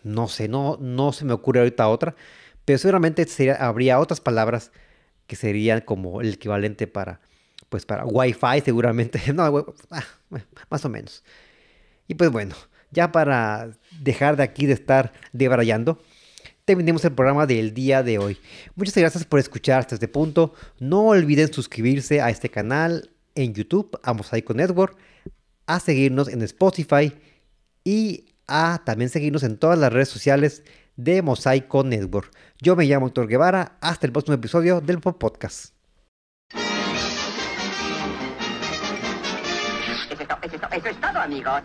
No 0.05 0.27
sé, 0.27 0.47
no, 0.47 0.77
no 0.79 1.13
se 1.13 1.25
me 1.25 1.33
ocurre 1.33 1.59
ahorita 1.59 1.87
otra, 1.87 2.15
pero 2.65 2.77
seguramente 2.77 3.25
habría 3.59 3.99
otras 3.99 4.21
palabras 4.21 4.71
que 5.27 5.35
serían 5.35 5.81
como 5.81 6.21
el 6.21 6.33
equivalente 6.33 6.87
para, 6.87 7.19
pues 7.69 7.85
para 7.85 8.05
Wi-Fi 8.05 8.61
seguramente, 8.63 9.21
no, 9.33 9.43
ah, 9.91 10.03
más 10.69 10.85
o 10.85 10.89
menos. 10.89 11.23
Y 12.07 12.15
pues 12.15 12.31
bueno, 12.31 12.55
ya 12.91 13.11
para 13.11 13.71
dejar 13.99 14.37
de 14.37 14.43
aquí 14.43 14.65
de 14.65 14.73
estar 14.73 15.11
debrayando, 15.33 16.01
terminemos 16.65 17.05
el 17.05 17.13
programa 17.13 17.45
del 17.45 17.73
día 17.73 18.03
de 18.03 18.17
hoy. 18.17 18.37
Muchas 18.75 18.97
gracias 18.97 19.23
por 19.23 19.39
escuchar 19.39 19.79
hasta 19.79 19.95
este 19.95 20.07
punto. 20.07 20.53
No 20.79 21.05
olviden 21.05 21.53
suscribirse 21.53 22.21
a 22.21 22.29
este 22.29 22.49
canal 22.49 23.11
en 23.35 23.53
YouTube, 23.53 23.97
a 24.03 24.13
Mosaico 24.13 24.53
Network, 24.53 24.97
a 25.67 25.79
seguirnos 25.79 26.27
en 26.27 26.41
Spotify 26.41 27.13
y 27.83 28.25
a 28.47 28.81
también 28.83 29.09
seguirnos 29.09 29.43
en 29.43 29.57
todas 29.57 29.77
las 29.77 29.93
redes 29.93 30.09
sociales 30.09 30.63
de 30.95 31.21
Mosaico 31.21 31.83
Network. 31.83 32.31
Yo 32.59 32.75
me 32.75 32.85
llamo 32.85 33.07
Héctor 33.07 33.27
Guevara. 33.27 33.77
Hasta 33.81 34.07
el 34.07 34.11
próximo 34.11 34.35
episodio 34.35 34.81
del 34.81 34.99
Pop 34.99 35.17
Podcast. 35.19 35.73
Eso 40.71 40.89
es 40.89 41.01
todo, 41.01 41.19
amigos. 41.19 41.61